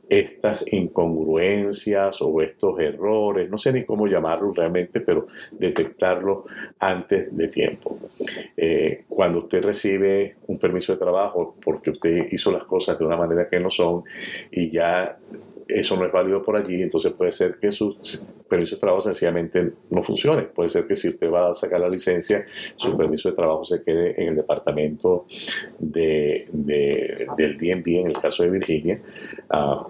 estas 0.08 0.72
incongruencias 0.72 2.22
o 2.22 2.44
estos 2.44 2.80
errores, 2.80 3.50
no 3.50 3.58
sé 3.58 3.74
ni 3.74 3.84
cómo 3.84 4.06
llamarlo 4.06 4.52
realmente, 4.54 5.02
pero 5.02 5.26
detectarlo 5.52 6.46
antes 6.78 7.36
de 7.36 7.48
tiempo. 7.48 7.98
Eh, 8.56 9.06
cuando 9.10 9.40
usted 9.40 9.66
recibe 9.66 10.36
un 10.46 10.60
permiso 10.60 10.94
de 10.94 11.00
trabajo 11.00 11.56
porque 11.60 11.90
usted 11.90 12.28
hizo 12.30 12.52
las 12.52 12.66
cosas 12.66 13.00
de 13.00 13.06
una 13.06 13.18
manera 13.18 13.48
que 13.48 13.60
no 13.60 13.72
son 13.72 14.04
y 14.52 14.70
ya 14.70 15.18
eso 15.68 15.98
no 15.98 16.06
es 16.06 16.12
válido 16.12 16.42
por 16.42 16.56
allí, 16.56 16.82
entonces 16.82 17.14
puede 17.14 17.32
ser 17.32 17.58
que 17.60 17.72
su 17.72 17.98
permiso 18.48 18.76
de 18.76 18.80
trabajo 18.80 19.02
sencillamente 19.02 19.72
no 19.90 20.02
funcione. 20.02 20.44
Puede 20.44 20.70
ser 20.70 20.86
que 20.86 20.96
si 20.96 21.10
usted 21.10 21.30
va 21.30 21.50
a 21.50 21.54
sacar 21.54 21.80
la 21.80 21.90
licencia, 21.90 22.46
su 22.76 22.96
permiso 22.96 23.30
de 23.30 23.36
trabajo 23.36 23.64
se 23.64 23.82
quede 23.82 24.22
en 24.22 24.30
el 24.30 24.36
departamento 24.36 25.26
de, 25.80 26.48
del 26.52 27.58
DMV, 27.58 27.88
en 28.00 28.08
el 28.08 28.20
caso 28.20 28.44
de 28.44 28.50
Virginia. 28.50 29.02
Ah, 29.50 29.86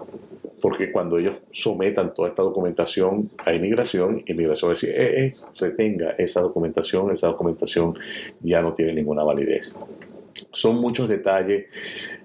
porque 0.60 0.90
cuando 0.90 1.18
ellos 1.18 1.36
sometan 1.50 2.12
toda 2.14 2.28
esta 2.28 2.42
documentación 2.42 3.30
a 3.38 3.52
inmigración, 3.52 4.22
inmigración 4.26 4.68
va 4.68 4.72
a 4.72 4.74
decir, 4.74 4.90
eh, 4.90 5.26
eh, 5.26 5.34
retenga 5.60 6.10
esa 6.18 6.40
documentación, 6.40 7.12
esa 7.12 7.28
documentación 7.28 7.96
ya 8.40 8.60
no 8.60 8.72
tiene 8.72 8.92
ninguna 8.92 9.22
validez. 9.22 9.74
Son 10.50 10.80
muchos 10.80 11.08
detalles, 11.08 11.66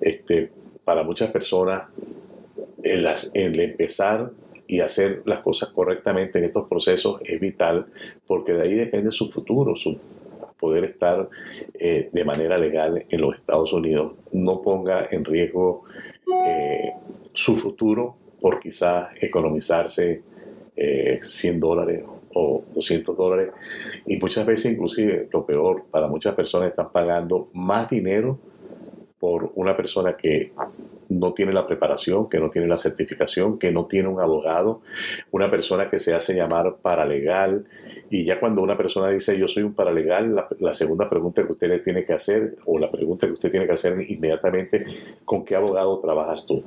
este, 0.01 0.51
para 0.83 1.03
muchas 1.03 1.31
personas 1.31 1.83
el, 2.83 3.07
el 3.33 3.59
empezar 3.59 4.31
y 4.67 4.79
hacer 4.79 5.23
las 5.25 5.39
cosas 5.39 5.69
correctamente 5.69 6.39
en 6.39 6.45
estos 6.45 6.67
procesos 6.67 7.19
es 7.23 7.39
vital 7.39 7.87
porque 8.25 8.53
de 8.53 8.61
ahí 8.63 8.73
depende 8.73 9.11
su 9.11 9.29
futuro, 9.29 9.75
su 9.75 9.97
poder 10.63 10.85
estar 10.85 11.29
eh, 11.73 12.09
de 12.13 12.23
manera 12.23 12.57
legal 12.57 13.05
en 13.09 13.21
los 13.21 13.35
Estados 13.35 13.73
Unidos. 13.73 14.13
No 14.31 14.61
ponga 14.61 15.09
en 15.11 15.25
riesgo 15.25 15.83
eh, 16.47 16.93
su 17.33 17.57
futuro 17.57 18.15
por 18.39 18.61
quizás 18.61 19.09
economizarse 19.19 20.21
100 21.19 21.55
eh, 21.55 21.59
dólares 21.59 22.03
o 22.33 22.63
200 22.73 23.17
dólares 23.17 23.51
y 24.07 24.17
muchas 24.17 24.45
veces 24.45 24.71
inclusive 24.71 25.27
lo 25.33 25.45
peor 25.45 25.83
para 25.91 26.07
muchas 26.07 26.33
personas 26.33 26.69
están 26.69 26.91
pagando 26.93 27.49
más 27.53 27.89
dinero 27.89 28.39
por 29.23 29.53
una 29.55 29.77
persona 29.77 30.17
que 30.17 30.51
no 31.07 31.33
tiene 31.33 31.53
la 31.53 31.65
preparación, 31.65 32.27
que 32.27 32.41
no 32.41 32.49
tiene 32.49 32.67
la 32.67 32.75
certificación, 32.75 33.57
que 33.57 33.71
no 33.71 33.85
tiene 33.85 34.09
un 34.09 34.19
abogado, 34.19 34.81
una 35.31 35.49
persona 35.49 35.89
que 35.89 35.97
se 35.97 36.13
hace 36.13 36.35
llamar 36.35 36.79
paralegal. 36.81 37.63
Y 38.09 38.25
ya 38.25 38.37
cuando 38.41 38.61
una 38.61 38.75
persona 38.75 39.09
dice 39.09 39.39
yo 39.39 39.47
soy 39.47 39.63
un 39.63 39.75
paralegal, 39.75 40.45
la, 40.59 40.73
segunda 40.73 41.09
pregunta 41.09 41.45
que 41.45 41.53
usted 41.53 41.69
le 41.69 41.79
tiene 41.79 42.03
que 42.03 42.11
hacer, 42.11 42.57
o 42.65 42.77
la 42.77 42.91
pregunta 42.91 43.25
que 43.25 43.31
usted 43.31 43.49
tiene 43.49 43.65
que 43.65 43.71
hacer 43.71 43.97
inmediatamente, 44.11 44.85
¿con 45.23 45.45
qué 45.45 45.55
abogado 45.55 46.01
trabajas 46.01 46.45
tú? 46.45 46.61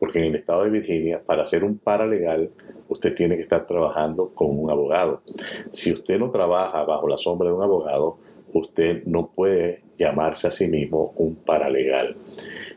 Porque 0.00 0.18
en 0.18 0.24
el 0.24 0.34
estado 0.34 0.64
de 0.64 0.70
Virginia, 0.70 1.22
para 1.24 1.44
ser 1.44 1.62
un 1.62 1.78
paralegal, 1.78 2.50
usted 2.88 3.14
tiene 3.14 3.36
que 3.36 3.42
estar 3.42 3.66
trabajando 3.66 4.30
con 4.34 4.50
un 4.50 4.68
abogado. 4.68 5.22
Si 5.70 5.92
usted 5.92 6.18
no 6.18 6.32
trabaja 6.32 6.82
bajo 6.82 7.06
la 7.06 7.18
sombra 7.18 7.46
de 7.46 7.54
un 7.54 7.62
abogado, 7.62 8.18
usted 8.52 9.04
no 9.04 9.30
puede 9.34 9.82
llamarse 9.96 10.46
a 10.46 10.50
sí 10.50 10.68
mismo 10.68 11.12
un 11.16 11.34
paralegal. 11.36 12.16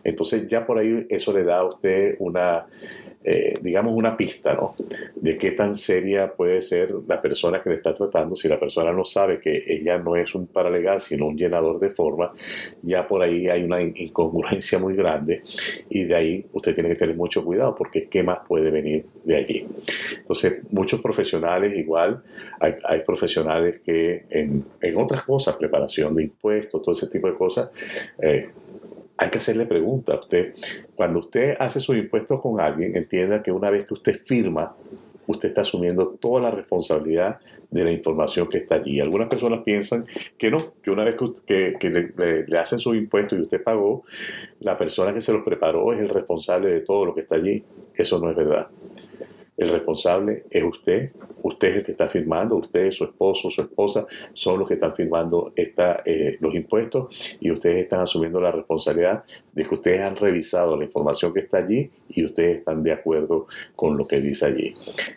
Entonces 0.03 0.47
ya 0.47 0.65
por 0.65 0.79
ahí 0.79 1.05
eso 1.09 1.33
le 1.33 1.43
da 1.43 1.59
a 1.59 1.65
usted 1.65 2.15
una, 2.19 2.65
eh, 3.23 3.59
digamos, 3.61 3.93
una 3.93 4.17
pista, 4.17 4.55
¿no? 4.55 4.75
De 5.15 5.37
qué 5.37 5.51
tan 5.51 5.75
seria 5.75 6.33
puede 6.33 6.59
ser 6.61 6.91
la 7.07 7.21
persona 7.21 7.61
que 7.61 7.69
le 7.69 7.75
está 7.75 7.93
tratando. 7.93 8.35
Si 8.35 8.47
la 8.47 8.59
persona 8.59 8.91
no 8.91 9.05
sabe 9.05 9.39
que 9.39 9.63
ella 9.67 9.99
no 9.99 10.15
es 10.15 10.33
un 10.33 10.47
paralegal, 10.47 10.99
sino 10.99 11.27
un 11.27 11.37
llenador 11.37 11.79
de 11.79 11.91
forma, 11.91 12.31
ya 12.81 13.07
por 13.07 13.21
ahí 13.21 13.47
hay 13.47 13.63
una 13.63 13.81
incongruencia 13.81 14.79
muy 14.79 14.95
grande 14.95 15.43
y 15.89 16.05
de 16.05 16.15
ahí 16.15 16.45
usted 16.53 16.73
tiene 16.73 16.89
que 16.89 16.95
tener 16.95 17.15
mucho 17.15 17.45
cuidado 17.45 17.75
porque 17.75 18.07
qué 18.07 18.23
más 18.23 18.39
puede 18.47 18.71
venir 18.71 19.05
de 19.23 19.35
allí. 19.35 19.67
Entonces, 20.17 20.61
muchos 20.71 21.01
profesionales 21.01 21.77
igual, 21.77 22.23
hay, 22.59 23.01
profesionales 23.05 23.79
que 23.79 24.25
en, 24.29 24.65
otras 24.97 25.23
cosas, 25.23 25.55
preparación 25.55 26.15
de 26.15 26.23
impuestos, 26.23 26.81
todo 26.81 26.91
ese 26.91 27.07
tipo 27.07 27.27
de 27.27 27.33
cosas, 27.33 27.69
eh, 28.19 28.49
hay 29.17 29.29
que 29.29 29.37
hacerle 29.37 29.65
preguntas. 29.65 30.19
Usted, 30.19 30.53
cuando 30.95 31.19
usted 31.19 31.55
hace 31.59 31.79
sus 31.79 31.95
impuestos 31.95 32.41
con 32.41 32.59
alguien, 32.59 32.95
entienda 32.95 33.43
que 33.43 33.51
una 33.51 33.69
vez 33.69 33.85
que 33.85 33.93
usted 33.93 34.19
firma, 34.23 34.75
usted 35.27 35.49
está 35.49 35.61
asumiendo 35.61 36.09
toda 36.19 36.41
la 36.41 36.51
responsabilidad 36.51 37.39
de 37.69 37.83
la 37.83 37.91
información 37.91 38.47
que 38.47 38.57
está 38.57 38.75
allí. 38.75 38.99
Algunas 38.99 39.27
personas 39.27 39.59
piensan 39.63 40.05
que 40.37 40.51
no, 40.51 40.57
que 40.81 40.91
una 40.91 41.03
vez 41.03 41.15
que, 41.45 41.77
le, 42.47 42.57
hacen 42.57 42.79
sus 42.79 42.95
impuestos 42.95 43.37
y 43.37 43.43
usted 43.43 43.63
pagó, 43.63 44.03
la 44.59 44.77
persona 44.77 45.13
que 45.13 45.21
se 45.21 45.33
los 45.33 45.43
preparó 45.43 45.93
es 45.93 45.99
el 45.99 46.09
responsable 46.09 46.69
de 46.69 46.81
todo 46.81 47.05
lo 47.05 47.13
que 47.13 47.21
está 47.21 47.35
allí. 47.35 47.63
Eso 47.95 48.19
no 48.19 48.29
es 48.29 48.35
verdad. 48.35 48.67
El 49.63 49.69
responsable 49.69 50.45
es 50.49 50.63
usted, 50.63 51.11
usted 51.43 51.67
es 51.67 51.77
el 51.77 51.85
que 51.85 51.91
está 51.91 52.09
firmando, 52.09 52.55
usted, 52.55 52.89
su 52.89 53.03
esposo, 53.03 53.49
su 53.51 53.61
esposa 53.61 54.07
son 54.33 54.59
los 54.59 54.67
que 54.67 54.73
están 54.73 54.95
firmando 54.95 55.53
esta, 55.55 56.01
eh, 56.03 56.37
los 56.39 56.55
impuestos 56.55 57.37
y 57.39 57.51
ustedes 57.51 57.83
están 57.83 58.01
asumiendo 58.01 58.41
la 58.41 58.51
responsabilidad 58.51 59.23
de 59.53 59.63
que 59.63 59.73
ustedes 59.73 60.01
han 60.01 60.15
revisado 60.15 60.75
la 60.75 60.85
información 60.85 61.31
que 61.31 61.41
está 61.41 61.59
allí 61.59 61.91
y 62.09 62.25
ustedes 62.25 62.57
están 62.57 62.81
de 62.81 62.91
acuerdo 62.91 63.47
con 63.75 63.97
lo 63.97 64.05
que 64.05 64.19
dice 64.19 64.47
allí. 64.47 64.73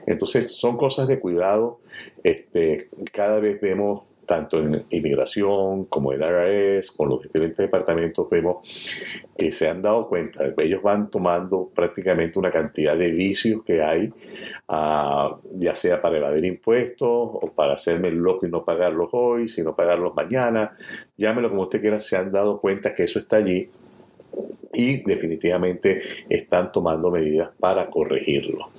Entonces, 0.06 0.50
son 0.50 0.76
cosas 0.76 1.08
de 1.08 1.18
cuidado. 1.20 1.80
Este, 2.22 2.88
cada 3.12 3.40
vez 3.40 3.60
vemos 3.60 4.02
tanto 4.24 4.58
en 4.58 4.84
inmigración 4.90 5.84
como 5.86 6.12
en 6.12 6.22
IRS, 6.22 6.92
con 6.92 7.08
los 7.08 7.22
diferentes 7.22 7.58
departamentos, 7.58 8.28
vemos 8.30 8.56
que 9.36 9.50
se 9.50 9.68
han 9.68 9.82
dado 9.82 10.08
cuenta, 10.08 10.44
ellos 10.58 10.82
van 10.82 11.10
tomando 11.10 11.70
prácticamente 11.74 12.38
una 12.38 12.50
cantidad 12.50 12.96
de 12.96 13.10
vicios 13.10 13.62
que 13.64 13.82
hay, 13.82 14.12
ah, 14.68 15.36
ya 15.52 15.74
sea 15.74 16.00
para 16.00 16.18
evadir 16.18 16.44
impuestos 16.44 17.08
o 17.08 17.52
para 17.54 17.74
hacerme 17.74 18.10
loco 18.10 18.46
y 18.46 18.50
no 18.50 18.64
pagarlos 18.64 19.08
hoy, 19.12 19.48
sino 19.48 19.74
pagarlos 19.74 20.14
mañana, 20.14 20.76
llámelo 21.16 21.50
como 21.50 21.62
usted 21.62 21.80
quiera, 21.80 21.98
se 21.98 22.16
han 22.16 22.32
dado 22.32 22.60
cuenta 22.60 22.94
que 22.94 23.04
eso 23.04 23.18
está 23.18 23.36
allí 23.36 23.70
y 24.74 25.02
definitivamente 25.02 26.00
están 26.28 26.72
tomando 26.72 27.10
medidas 27.10 27.50
para 27.58 27.88
corregirlo. 27.90 28.70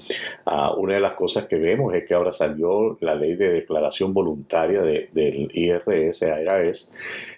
Ah, 0.45 0.73
una 0.75 0.95
de 0.95 0.99
las 0.99 1.13
cosas 1.13 1.45
que 1.45 1.57
vemos 1.57 1.93
es 1.93 2.05
que 2.05 2.13
ahora 2.13 2.31
salió 2.31 2.97
la 3.01 3.15
ley 3.15 3.35
de 3.35 3.49
declaración 3.49 4.13
voluntaria 4.13 4.81
del 4.81 5.49
IRS, 5.53 6.21
IRS, 6.21 6.93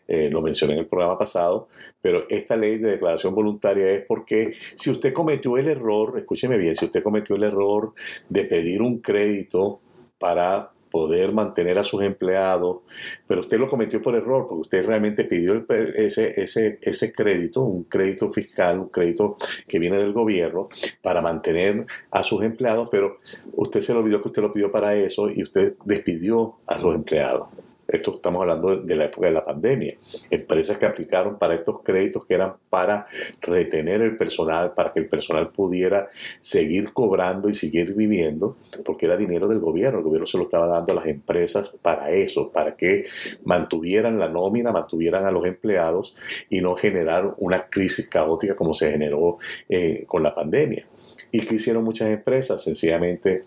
eh, 0.08 0.30
lo 0.30 0.42
mencioné 0.42 0.74
en 0.74 0.80
el 0.80 0.88
programa 0.88 1.18
pasado, 1.18 1.68
pero 2.02 2.26
esta 2.30 2.56
ley 2.56 2.78
de 2.78 2.92
declaración 2.92 3.36
voluntaria 3.36 3.92
es 3.92 4.06
porque 4.06 4.52
si 4.54 4.90
usted 4.90 5.14
cometió 5.14 5.58
el 5.58 5.68
error, 5.68 6.18
escúcheme 6.18 6.58
bien, 6.58 6.76
si 6.76 6.86
usted 6.86 7.04
cometió 7.04 7.36
el 7.36 7.44
error 7.44 7.94
de 8.30 8.46
pedir 8.46 8.82
un 8.82 9.00
crédito 9.00 9.82
para 10.18 10.72
poder 10.90 11.34
mantener 11.34 11.80
a 11.80 11.84
sus 11.84 12.02
empleados, 12.04 12.80
pero 13.28 13.42
usted 13.42 13.60
lo 13.60 13.70
cometió 13.70 14.02
por 14.02 14.16
error, 14.16 14.48
porque 14.48 14.62
usted 14.62 14.86
realmente 14.86 15.26
pidió 15.26 15.66
ese, 15.96 16.40
ese, 16.40 16.80
ese 16.82 17.14
crédito, 17.14 17.62
un 17.62 17.84
crédito 17.84 18.32
fiscal, 18.32 18.80
un 18.80 18.90
crédito 18.90 19.38
que 19.68 19.80
viene 19.80 19.98
del 19.98 20.14
gobierno 20.14 20.70
para 21.02 21.22
mantener 21.22 21.86
a 22.12 22.24
sus 22.24 22.44
empleados, 22.44 22.90
pero 22.92 23.18
usted 23.54 23.82
se 23.82 23.94
le 23.94 24.00
olvidó 24.00 24.22
que 24.22 24.30
usted 24.30 24.42
lo 24.42 24.54
pidió 24.54 24.72
para 24.72 24.96
eso 24.96 25.30
y 25.30 25.44
usted 25.44 25.76
despidió 25.86 26.56
a 26.66 26.78
los 26.78 26.96
empleados 26.96 27.48
esto 27.88 28.16
estamos 28.16 28.42
hablando 28.42 28.78
de 28.78 28.96
la 28.96 29.06
época 29.06 29.28
de 29.28 29.34
la 29.34 29.46
pandemia, 29.46 29.98
empresas 30.30 30.78
que 30.78 30.86
aplicaron 30.86 31.38
para 31.38 31.56
estos 31.56 31.82
créditos 31.84 32.26
que 32.26 32.34
eran 32.34 32.56
para 32.70 33.08
retener 33.42 34.02
el 34.02 34.18
personal, 34.18 34.74
para 34.74 34.92
que 34.92 35.00
el 35.00 35.08
personal 35.08 35.50
pudiera 35.50 36.10
seguir 36.40 36.92
cobrando 36.94 37.50
y 37.50 37.54
seguir 37.54 37.94
viviendo, 37.94 38.58
porque 38.84 39.06
era 39.06 39.16
dinero 39.16 39.48
del 39.48 39.60
gobierno, 39.60 40.00
el 40.00 40.06
gobierno 40.06 40.28
se 40.28 40.38
lo 40.38 40.44
estaba 40.44 40.68
dando 40.68 40.92
a 40.92 40.96
las 40.96 41.08
empresas 41.08 41.74
para 41.82 42.12
eso, 42.12 42.52
para 42.52 42.76
que 42.76 43.06
mantuvieran 43.44 44.20
la 44.20 44.28
nómina, 44.28 44.72
mantuvieran 44.72 45.26
a 45.26 45.32
los 45.32 45.46
empleados 45.46 46.16
y 46.50 46.62
no 46.62 46.76
generar 46.76 47.36
una 47.38 47.68
crisis 47.68 48.10
caótica 48.10 48.56
como 48.56 48.74
se 48.74 48.92
generó 48.92 49.38
eh, 49.70 50.04
con 50.08 50.24
la 50.24 50.36
pandemia. 50.36 50.88
¿Y 51.32 51.42
que 51.42 51.56
hicieron 51.56 51.84
muchas 51.84 52.10
empresas? 52.10 52.62
Sencillamente 52.62 53.44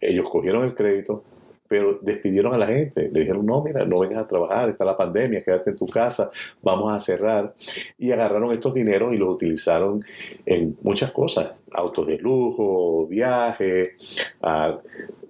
ellos 0.00 0.28
cogieron 0.30 0.64
el 0.64 0.74
crédito, 0.74 1.24
pero 1.68 1.98
despidieron 2.00 2.54
a 2.54 2.58
la 2.58 2.66
gente. 2.66 3.10
Le 3.12 3.20
dijeron, 3.20 3.44
no, 3.46 3.62
mira, 3.62 3.84
no 3.84 4.00
vengas 4.00 4.24
a 4.24 4.26
trabajar, 4.26 4.68
está 4.68 4.84
la 4.84 4.96
pandemia, 4.96 5.42
quédate 5.44 5.70
en 5.70 5.76
tu 5.76 5.86
casa, 5.86 6.30
vamos 6.62 6.92
a 6.92 6.98
cerrar. 6.98 7.54
Y 7.98 8.10
agarraron 8.10 8.52
estos 8.52 8.74
dineros 8.74 9.12
y 9.14 9.18
los 9.18 9.34
utilizaron 9.34 10.04
en 10.46 10.76
muchas 10.82 11.12
cosas, 11.12 11.52
autos 11.72 12.06
de 12.06 12.18
lujo, 12.18 13.06
viajes, 13.06 13.90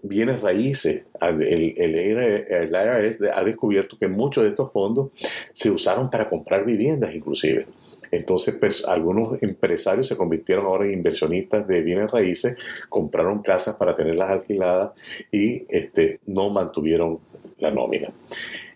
bienes 0.03 0.41
raíces. 0.41 1.05
El, 1.21 1.43
el, 1.43 1.99
el 1.99 2.71
IRS 2.71 3.21
ha 3.35 3.45
descubierto 3.45 3.99
que 3.99 4.09
muchos 4.09 4.45
de 4.45 4.51
estos 4.51 4.73
fondos 4.73 5.11
se 5.53 5.71
usaron 5.71 6.09
para 6.09 6.29
comprar 6.29 6.65
viviendas 6.65 7.15
inclusive. 7.15 7.67
Entonces, 8.11 8.57
pues, 8.59 8.85
algunos 8.85 9.43
empresarios 9.43 10.07
se 10.07 10.17
convirtieron 10.17 10.67
ahora 10.67 10.87
en 10.87 10.93
inversionistas 10.93 11.67
de 11.67 11.83
bienes 11.83 12.11
raíces, 12.11 12.57
compraron 12.89 13.43
casas 13.43 13.77
para 13.77 13.95
tenerlas 13.95 14.31
alquiladas 14.31 14.93
y 15.31 15.65
este, 15.69 16.21
no 16.27 16.51
mantuvieron 16.51 17.21
la 17.59 17.71
nómina. 17.71 18.13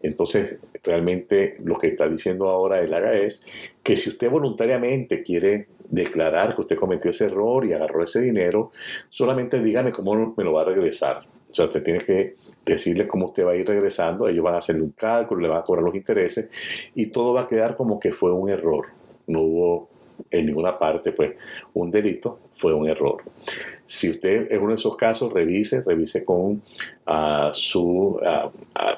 Entonces, 0.02 0.58
realmente 0.82 1.56
lo 1.64 1.78
que 1.78 1.88
está 1.88 2.08
diciendo 2.08 2.48
ahora 2.48 2.80
el 2.80 2.92
ARA 2.92 3.14
es 3.14 3.44
que 3.82 3.96
si 3.96 4.10
usted 4.10 4.30
voluntariamente 4.30 5.22
quiere 5.22 5.68
declarar 5.88 6.54
que 6.54 6.62
usted 6.62 6.76
cometió 6.76 7.10
ese 7.10 7.26
error 7.26 7.64
y 7.66 7.72
agarró 7.72 8.02
ese 8.02 8.20
dinero, 8.20 8.70
solamente 9.08 9.62
dígame 9.62 9.92
cómo 9.92 10.34
me 10.36 10.44
lo 10.44 10.52
va 10.52 10.62
a 10.62 10.64
regresar. 10.64 11.26
O 11.50 11.54
sea, 11.54 11.66
usted 11.66 11.82
tiene 11.82 12.00
que 12.00 12.34
decirle 12.64 13.06
cómo 13.06 13.26
usted 13.26 13.44
va 13.44 13.52
a 13.52 13.56
ir 13.56 13.66
regresando, 13.66 14.26
ellos 14.26 14.42
van 14.42 14.54
a 14.54 14.58
hacerle 14.58 14.82
un 14.82 14.92
cálculo, 14.92 15.42
le 15.42 15.48
van 15.48 15.58
a 15.58 15.64
cobrar 15.64 15.84
los 15.84 15.94
intereses 15.94 16.50
y 16.94 17.06
todo 17.06 17.34
va 17.34 17.42
a 17.42 17.48
quedar 17.48 17.76
como 17.76 18.00
que 18.00 18.12
fue 18.12 18.32
un 18.32 18.48
error 18.48 18.86
no 19.26 19.40
hubo 19.42 19.88
en 20.30 20.46
ninguna 20.46 20.76
parte 20.76 21.12
pues 21.12 21.32
un 21.74 21.90
delito, 21.90 22.40
fue 22.52 22.72
un 22.74 22.88
error. 22.88 23.22
Si 23.84 24.10
usted 24.10 24.50
es 24.50 24.58
uno 24.58 24.68
de 24.68 24.74
esos 24.74 24.96
casos, 24.96 25.32
revise, 25.32 25.82
revise 25.84 26.24
con 26.24 26.62
a 27.06 27.50
su 27.52 28.18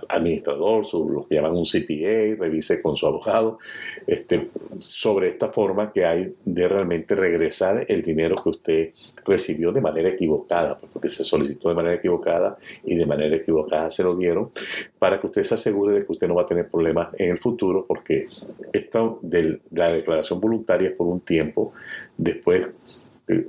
administrador, 0.09 0.85
su, 0.85 1.09
lo 1.09 1.27
que 1.27 1.37
llaman 1.37 1.57
un 1.57 1.65
CPA, 1.65 2.41
revise 2.43 2.83
con 2.83 2.97
su 2.97 3.07
abogado 3.07 3.59
este, 4.07 4.51
sobre 4.79 5.29
esta 5.29 5.51
forma 5.51 5.91
que 5.91 6.05
hay 6.05 6.35
de 6.45 6.69
realmente 6.69 7.15
regresar 7.15 7.87
el 7.89 8.03
dinero 8.03 8.37
que 8.43 8.49
usted 8.51 8.91
recibió 9.25 9.73
de 9.73 9.81
manera 9.81 10.09
equivocada, 10.09 10.79
pues, 10.79 10.93
porque 10.93 11.09
se 11.09 11.25
solicitó 11.25 11.69
de 11.69 11.75
manera 11.75 11.95
equivocada 11.95 12.59
y 12.85 12.97
de 12.97 13.07
manera 13.07 13.37
equivocada 13.37 13.91
se 13.91 14.03
lo 14.03 14.17
dieron, 14.17 14.51
para 14.99 15.21
que 15.21 15.27
usted 15.27 15.43
se 15.43 15.55
asegure 15.55 15.93
de 15.95 16.05
que 16.05 16.13
usted 16.13 16.29
no 16.29 16.35
va 16.35 16.43
a 16.43 16.47
tener 16.47 16.69
problemas 16.69 17.15
en 17.19 17.31
el 17.31 17.39
futuro, 17.39 17.85
porque 17.87 18.27
esta 18.73 19.11
de 19.23 19.61
la 19.71 19.93
declaración 19.93 20.41
voluntaria 20.41 20.89
es 20.89 20.95
por 20.95 21.07
un 21.07 21.21
tiempo, 21.21 21.73
después 22.17 22.73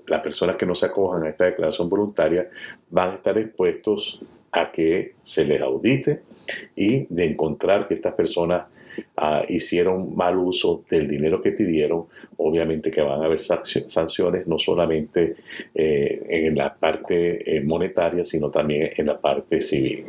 las 0.08 0.22
personas 0.22 0.56
que 0.56 0.66
no 0.66 0.76
se 0.76 0.86
acojan 0.86 1.24
a 1.24 1.30
esta 1.30 1.46
declaración 1.46 1.90
voluntaria 1.90 2.50
van 2.90 3.12
a 3.12 3.16
estar 3.16 3.38
expuestos 3.38 4.22
a 4.52 4.72
que 4.72 5.16
se 5.22 5.44
les 5.44 5.62
audite 5.62 6.22
y 6.76 7.06
de 7.10 7.26
encontrar 7.26 7.88
que 7.88 7.96
estas 7.96 8.14
personas 8.14 8.68
Ah, 9.18 9.44
hicieron 9.48 10.16
mal 10.16 10.38
uso 10.38 10.84
del 10.90 11.08
dinero 11.08 11.40
que 11.42 11.52
pidieron, 11.52 12.06
obviamente 12.38 12.92
que 12.92 13.02
van 13.02 13.22
a 13.22 13.26
haber 13.26 13.42
sanciones 13.42 14.46
no 14.46 14.58
solamente 14.58 15.36
eh, 15.74 16.26
en 16.28 16.56
la 16.56 16.74
parte 16.74 17.56
eh, 17.56 17.62
monetaria, 17.62 18.26
sino 18.26 18.50
también 18.50 18.92
en 18.96 19.06
la 19.06 19.20
parte 19.20 19.62
civil. 19.62 20.08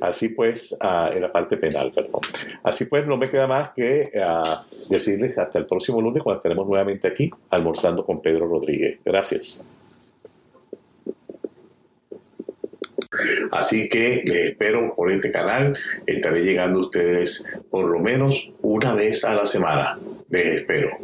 Así 0.00 0.28
pues, 0.30 0.76
ah, 0.80 1.10
en 1.12 1.22
la 1.22 1.32
parte 1.32 1.56
penal, 1.56 1.90
perdón. 1.94 2.20
Así 2.62 2.84
pues, 2.84 3.06
no 3.06 3.16
me 3.16 3.28
queda 3.28 3.46
más 3.46 3.70
que 3.70 4.12
ah, 4.22 4.64
decirles 4.88 5.36
hasta 5.36 5.58
el 5.58 5.66
próximo 5.66 6.00
lunes 6.00 6.22
cuando 6.22 6.38
estaremos 6.38 6.66
nuevamente 6.66 7.08
aquí 7.08 7.30
almorzando 7.50 8.04
con 8.06 8.22
Pedro 8.22 8.46
Rodríguez. 8.46 9.00
Gracias. 9.04 9.64
Así 13.50 13.88
que 13.88 14.22
les 14.24 14.50
espero 14.50 14.94
por 14.94 15.10
este 15.10 15.30
canal. 15.30 15.76
Estaré 16.06 16.42
llegando 16.42 16.80
a 16.80 16.82
ustedes 16.82 17.48
por 17.70 17.88
lo 17.88 18.00
menos 18.00 18.50
una 18.62 18.94
vez 18.94 19.24
a 19.24 19.34
la 19.34 19.46
semana. 19.46 19.98
Les 20.28 20.60
espero. 20.60 20.98